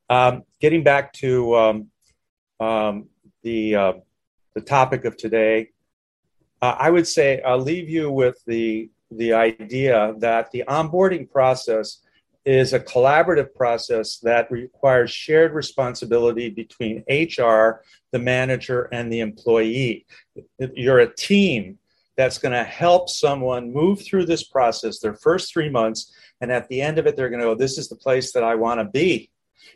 Um, 0.09 0.45
getting 0.61 0.83
back 0.83 1.13
to 1.15 1.57
um, 1.57 1.87
um, 2.61 3.09
the 3.43 3.77
uh, 3.77 3.93
the 4.55 4.61
topic 4.61 5.05
of 5.05 5.17
today, 5.17 5.71
uh, 6.63 6.77
I 6.79 6.91
would 6.91 7.07
say 7.07 7.41
I'll 7.43 7.59
leave 7.59 7.89
you 7.89 8.11
with 8.11 8.43
the 8.47 8.91
the 9.11 9.33
idea 9.33 10.15
that 10.19 10.51
the 10.51 10.65
onboarding 10.69 11.31
process 11.31 12.01
is 12.47 12.73
a 12.73 12.81
collaborative 12.81 13.53
process 13.55 14.19
that 14.19 14.49
requires 14.53 15.11
shared 15.11 15.53
responsibility 15.53 16.49
between 16.49 17.05
HR, 17.09 17.83
the 18.13 18.21
manager, 18.21 18.85
and 18.93 19.13
the 19.13 19.19
employee. 19.19 20.07
You're 20.59 21.01
a 21.01 21.13
team 21.13 21.79
that's 22.17 22.39
going 22.39 22.53
to 22.53 22.63
help 22.63 23.11
someone 23.11 23.73
move 23.73 24.01
through 24.01 24.27
this 24.27 24.45
process 24.45 25.01
their 25.01 25.17
first 25.17 25.53
three 25.53 25.69
months. 25.69 26.15
And 26.41 26.53
at 26.53 26.69
the 26.69 26.81
end 26.81 26.99
of 26.99 27.07
it, 27.07 27.17
they're 27.17 27.31
going 27.31 27.41
to 27.41 27.47
go, 27.47 27.55
This 27.57 27.79
is 27.79 27.89
the 27.89 27.97
place 27.97 28.33
that 28.33 28.45
I 28.45 28.55
want 28.55 28.79
to 28.79 28.85
be. 28.85 29.29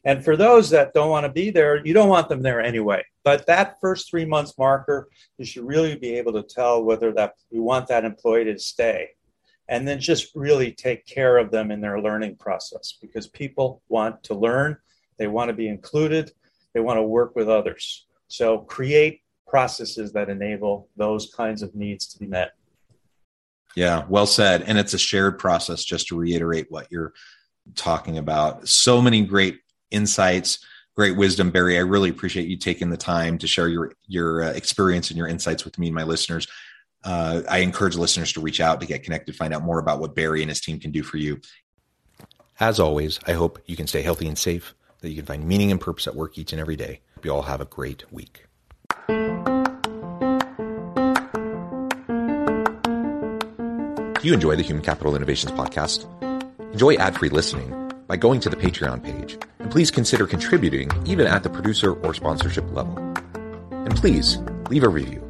And 0.04 0.24
for 0.24 0.37
those 0.37 0.70
that 0.70 0.94
don't 0.94 1.11
want 1.11 1.26
to 1.26 1.33
be 1.33 1.50
there, 1.50 1.85
you 1.85 1.92
don't 1.92 2.09
want 2.09 2.28
them 2.28 2.40
there 2.40 2.61
anyway. 2.61 3.04
But 3.24 3.46
that 3.46 3.78
first 3.80 4.09
three 4.09 4.24
months 4.24 4.56
marker, 4.56 5.09
you 5.38 5.44
should 5.44 5.66
really 5.66 5.96
be 5.96 6.14
able 6.14 6.33
to 6.35 6.44
tell 6.44 6.85
whether 6.85 7.12
that 7.14 7.35
you 7.50 7.62
want 7.62 7.88
that 7.88 8.04
employee 8.04 8.44
to 8.44 8.59
stay 8.59 9.11
and 9.70 9.87
then 9.87 10.00
just 10.00 10.35
really 10.35 10.72
take 10.72 11.06
care 11.06 11.38
of 11.38 11.52
them 11.52 11.70
in 11.70 11.80
their 11.80 12.00
learning 12.00 12.35
process 12.35 12.98
because 13.00 13.28
people 13.28 13.80
want 13.88 14.22
to 14.24 14.35
learn, 14.35 14.76
they 15.16 15.28
want 15.28 15.48
to 15.48 15.54
be 15.54 15.68
included, 15.68 16.33
they 16.74 16.80
want 16.80 16.98
to 16.98 17.02
work 17.02 17.37
with 17.37 17.48
others. 17.48 18.06
So 18.26 18.59
create 18.59 19.22
processes 19.46 20.12
that 20.12 20.28
enable 20.28 20.88
those 20.96 21.33
kinds 21.35 21.62
of 21.62 21.74
needs 21.74 22.06
to 22.09 22.18
be 22.18 22.26
met. 22.26 22.52
Yeah, 23.76 24.04
well 24.09 24.26
said. 24.26 24.62
And 24.62 24.76
it's 24.76 24.94
a 24.94 24.98
shared 24.98 25.38
process, 25.38 25.85
just 25.85 26.09
to 26.09 26.18
reiterate 26.18 26.66
what 26.70 26.90
you're 26.90 27.12
talking 27.76 28.18
about. 28.18 28.66
So 28.68 29.00
many 29.00 29.22
great 29.22 29.61
insights, 29.92 30.64
great 30.96 31.16
wisdom, 31.16 31.52
Barry. 31.52 31.76
I 31.76 31.83
really 31.83 32.11
appreciate 32.11 32.48
you 32.48 32.56
taking 32.56 32.90
the 32.90 32.96
time 32.96 33.38
to 33.38 33.46
share 33.46 33.68
your 33.68 33.92
your 34.09 34.42
uh, 34.42 34.50
experience 34.50 35.11
and 35.11 35.16
your 35.16 35.28
insights 35.28 35.64
with 35.64 35.78
me 35.78 35.87
and 35.87 35.94
my 35.94 36.02
listeners 36.02 36.48
uh, 37.04 37.42
I 37.48 37.58
encourage 37.58 37.96
listeners 37.96 38.32
to 38.34 38.40
reach 38.40 38.60
out 38.60 38.80
to 38.80 38.86
get 38.86 39.02
connected, 39.02 39.34
find 39.36 39.54
out 39.54 39.62
more 39.62 39.78
about 39.78 40.00
what 40.00 40.14
Barry 40.14 40.42
and 40.42 40.50
his 40.50 40.60
team 40.60 40.78
can 40.78 40.90
do 40.90 41.02
for 41.02 41.16
you. 41.16 41.40
As 42.58 42.78
always, 42.78 43.18
I 43.26 43.32
hope 43.32 43.58
you 43.66 43.76
can 43.76 43.86
stay 43.86 44.02
healthy 44.02 44.26
and 44.26 44.36
safe, 44.36 44.74
that 45.00 45.08
you 45.08 45.16
can 45.16 45.24
find 45.24 45.44
meaning 45.44 45.70
and 45.70 45.80
purpose 45.80 46.06
at 46.06 46.14
work 46.14 46.36
each 46.36 46.52
and 46.52 46.60
every 46.60 46.76
day. 46.76 47.00
Hope 47.14 47.24
you 47.24 47.32
all 47.32 47.42
have 47.42 47.60
a 47.60 47.64
great 47.64 48.10
week. 48.12 48.44
Do 54.20 54.28
you 54.28 54.34
enjoy 54.34 54.56
the 54.56 54.62
Human 54.62 54.84
Capital 54.84 55.16
Innovations 55.16 55.52
podcast? 55.52 56.04
Enjoy 56.72 56.94
ad 56.96 57.16
free 57.18 57.30
listening 57.30 57.90
by 58.06 58.16
going 58.16 58.40
to 58.40 58.50
the 58.50 58.56
Patreon 58.56 59.02
page, 59.02 59.38
and 59.58 59.70
please 59.70 59.90
consider 59.90 60.26
contributing 60.26 60.90
even 61.06 61.26
at 61.26 61.42
the 61.42 61.48
producer 61.48 61.94
or 61.94 62.12
sponsorship 62.12 62.70
level. 62.74 62.98
And 63.70 63.96
please 63.96 64.36
leave 64.68 64.82
a 64.82 64.88
review. 64.90 65.30